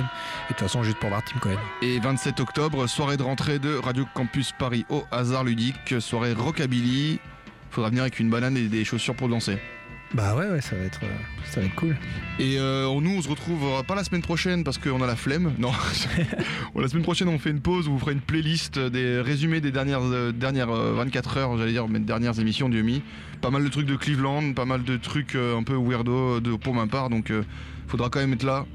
Et 0.49 0.53
de 0.53 0.57
toute 0.57 0.59
façon, 0.61 0.81
juste 0.81 0.97
pour 0.97 1.09
voir 1.09 1.21
Tim 1.23 1.37
Cohen. 1.39 1.59
Et 1.83 1.99
27 1.99 2.39
octobre, 2.39 2.87
soirée 2.87 3.17
de 3.17 3.23
rentrée 3.23 3.59
de 3.59 3.75
Radio 3.77 4.05
Campus 4.15 4.51
Paris 4.57 4.85
au 4.89 5.05
hasard 5.11 5.43
ludique, 5.43 5.93
soirée 5.99 6.33
rockabilly. 6.33 7.19
Faudra 7.69 7.89
venir 7.91 8.01
avec 8.03 8.19
une 8.19 8.31
banane 8.31 8.57
et 8.57 8.67
des 8.67 8.83
chaussures 8.83 9.15
pour 9.15 9.29
danser. 9.29 9.59
Bah 10.13 10.35
ouais, 10.35 10.49
ouais, 10.49 10.61
ça 10.61 10.75
va 10.75 10.83
être, 10.83 11.01
euh, 11.03 11.07
ça 11.45 11.59
va 11.59 11.65
être 11.65 11.75
cool. 11.75 11.95
Et 12.39 12.57
euh, 12.57 12.87
nous, 13.01 13.17
on 13.17 13.21
se 13.21 13.27
retrouve 13.27 13.61
euh, 13.65 13.83
pas 13.83 13.93
la 13.93 14.05
semaine 14.05 14.21
prochaine 14.21 14.63
parce 14.63 14.77
qu'on 14.77 15.01
a 15.01 15.07
la 15.07 15.17
flemme. 15.17 15.53
Non, 15.59 15.71
la 16.75 16.87
semaine 16.87 17.03
prochaine, 17.03 17.27
on 17.27 17.37
fait 17.39 17.49
une 17.49 17.59
pause 17.59 17.87
où 17.87 17.91
vous 17.91 17.99
ferez 17.99 18.13
une 18.13 18.21
playlist 18.21 18.79
des 18.79 19.19
résumés 19.19 19.59
des 19.59 19.71
dernières, 19.71 20.01
euh, 20.03 20.31
dernières 20.31 20.69
euh, 20.69 20.93
24 20.93 21.37
heures, 21.37 21.57
j'allais 21.57 21.73
dire, 21.73 21.87
mes 21.89 21.99
dernières 21.99 22.39
émissions 22.39 22.69
du 22.69 22.83
Mi. 22.83 23.01
Pas 23.41 23.49
mal 23.49 23.63
de 23.63 23.69
trucs 23.69 23.85
de 23.85 23.95
Cleveland, 23.95 24.53
pas 24.53 24.65
mal 24.65 24.83
de 24.83 24.95
trucs 24.95 25.35
euh, 25.35 25.57
un 25.57 25.63
peu 25.63 25.75
weirdo 25.75 26.39
de, 26.39 26.55
pour 26.55 26.73
ma 26.73 26.87
part, 26.87 27.09
donc 27.09 27.31
faudra 27.87 28.09
quand 28.09 28.19
même 28.19 28.33
être 28.33 28.43
là 28.43 28.65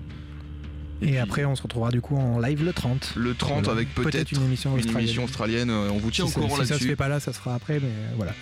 Et 1.02 1.18
après, 1.18 1.44
on 1.44 1.54
se 1.56 1.62
retrouvera 1.62 1.90
du 1.90 2.00
coup 2.00 2.16
en 2.16 2.38
live 2.38 2.64
le 2.64 2.72
30. 2.72 3.14
le 3.16 3.34
30 3.34 3.64
Voilà. 3.64 3.72
avec 3.72 3.92
peut-être 3.94 4.30
une 4.32 4.42
émission 4.44 4.70
une 4.72 4.78
australienne. 4.78 5.00
émission 5.02 5.24
australienne. 5.24 5.70
euh, 5.70 5.90
On 5.92 5.98
vous 5.98 6.10
tient 6.10 6.26
si 6.26 6.38
au 6.38 6.42
courant 6.42 6.56
si 6.56 6.56
ça 6.60 6.62
se 6.64 6.68
fait 6.68 6.74
là-dessus. 6.84 6.96
pas 6.96 7.08
là, 7.08 7.18
ça 7.20 7.32
se 7.32 7.38
fera 7.38 7.54
après, 7.54 7.74
mais 7.80 7.88
euh, 7.88 8.08
voilà. 8.16 8.32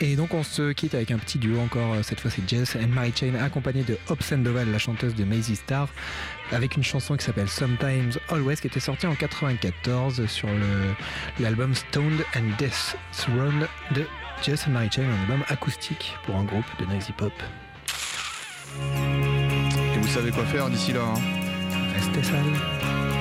Et 0.00 0.14
donc 0.16 0.32
on 0.34 0.42
se 0.44 0.72
quitte 0.72 0.94
avec 0.94 1.10
un 1.10 1.18
petit 1.18 1.38
duo 1.38 1.58
encore, 1.60 1.94
euh, 1.94 2.02
cette 2.02 2.20
fois 2.20 2.30
c'est 2.30 2.48
Jess 2.48 2.76
and 2.76 2.88
Mary 2.88 3.12
Chain, 3.18 3.34
accompagné 3.34 3.82
de 3.82 3.98
Hope 4.08 4.22
Sandoval, 4.22 4.70
la 4.70 4.78
chanteuse 4.78 5.14
de 5.14 5.24
Maisie 5.24 5.56
Star, 5.56 5.88
avec 6.52 6.76
une 6.76 6.84
chanson 6.84 7.16
qui 7.16 7.24
s'appelle 7.24 7.48
Sometimes 7.48 8.12
Always, 8.30 8.56
qui 8.56 8.68
était 8.68 8.80
sortie 8.80 9.06
en 9.06 9.14
94 9.16 10.26
sur 10.26 10.48
l'album 11.40 11.74
Stoned 11.74 12.20
and 12.36 12.50
Death 12.58 12.96
Throne 13.12 13.66
de 13.94 14.04
Jess 14.44 14.66
and 14.68 14.70
Mary 14.70 14.88
Chain, 14.90 15.02
un 15.04 15.20
album 15.22 15.42
acoustique 15.48 16.14
pour 16.24 16.36
un 16.36 16.44
groupe 16.44 16.64
de 16.78 16.84
noisy 16.86 17.12
pop. 17.12 17.32
Et 19.94 19.98
vous 20.00 20.08
savez 20.08 20.30
quoi 20.30 20.44
faire 20.46 20.70
d'ici 20.70 20.92
là. 20.92 21.00
hein. 21.04 21.20
Te. 22.12 23.17